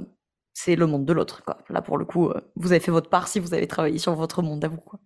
[0.53, 1.43] c'est le monde de l'autre.
[1.71, 4.15] Là, pour le coup, euh, vous avez fait votre part si vous avez travaillé sur
[4.15, 4.77] votre monde à vous.
[4.77, 5.01] Quoi.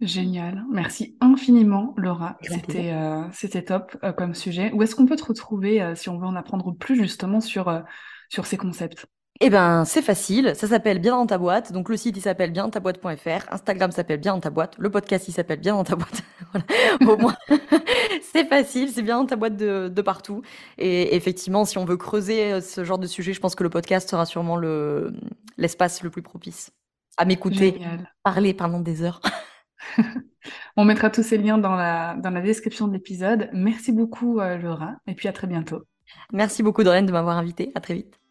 [0.00, 0.64] Génial.
[0.72, 2.38] Merci infiniment, Laura.
[2.40, 4.72] C'était euh, c'était top comme sujet.
[4.72, 7.82] Où est-ce qu'on peut te retrouver si on veut en apprendre plus justement sur,
[8.30, 9.06] sur ces concepts?
[9.40, 10.52] Eh ben, c'est facile.
[10.54, 11.72] Ça s'appelle Bien dans ta boîte.
[11.72, 13.52] Donc, le site, il s'appelle bien dans ta boîte.fr.
[13.52, 14.76] Instagram s'appelle Bien dans ta boîte.
[14.78, 16.22] Le podcast, il s'appelle Bien dans ta boîte.
[17.06, 17.34] Au moins,
[18.32, 18.90] c'est facile.
[18.90, 20.42] C'est bien dans ta boîte de, de, partout.
[20.78, 23.70] Et effectivement, si on veut creuser euh, ce genre de sujet, je pense que le
[23.70, 25.12] podcast sera sûrement le,
[25.58, 26.70] l'espace le plus propice
[27.16, 27.80] à m'écouter,
[28.22, 29.20] parler pendant des heures.
[30.76, 33.50] on mettra tous ces liens dans la, dans la description de l'épisode.
[33.52, 34.96] Merci beaucoup, euh, Laura.
[35.06, 35.82] Et puis, à très bientôt.
[36.32, 37.72] Merci beaucoup, Doreen, de m'avoir invité.
[37.74, 38.23] À très vite.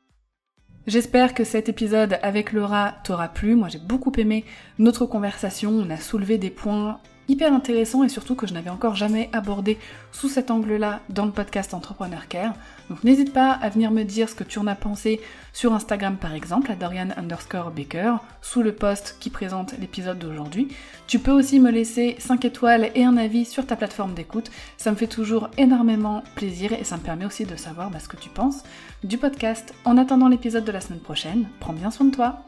[0.86, 3.56] J'espère que cet épisode avec Laura t'aura plu.
[3.56, 4.44] Moi j'ai beaucoup aimé
[4.80, 5.72] notre conversation.
[5.72, 9.78] On a soulevé des points hyper intéressants et surtout que je n'avais encore jamais abordé
[10.12, 12.54] sous cet angle-là dans le podcast Entrepreneur Care.
[12.90, 15.22] Donc n'hésite pas à venir me dire ce que tu en as pensé
[15.54, 20.68] sur Instagram par exemple, à Dorian underscore Baker, sous le post qui présente l'épisode d'aujourd'hui.
[21.08, 24.52] Tu peux aussi me laisser 5 étoiles et un avis sur ta plateforme d'écoute.
[24.76, 28.10] Ça me fait toujours énormément plaisir et ça me permet aussi de savoir bah, ce
[28.10, 28.64] que tu penses
[29.04, 29.74] du podcast.
[29.86, 32.46] En attendant l'épisode de la semaine prochaine, prends bien soin de toi.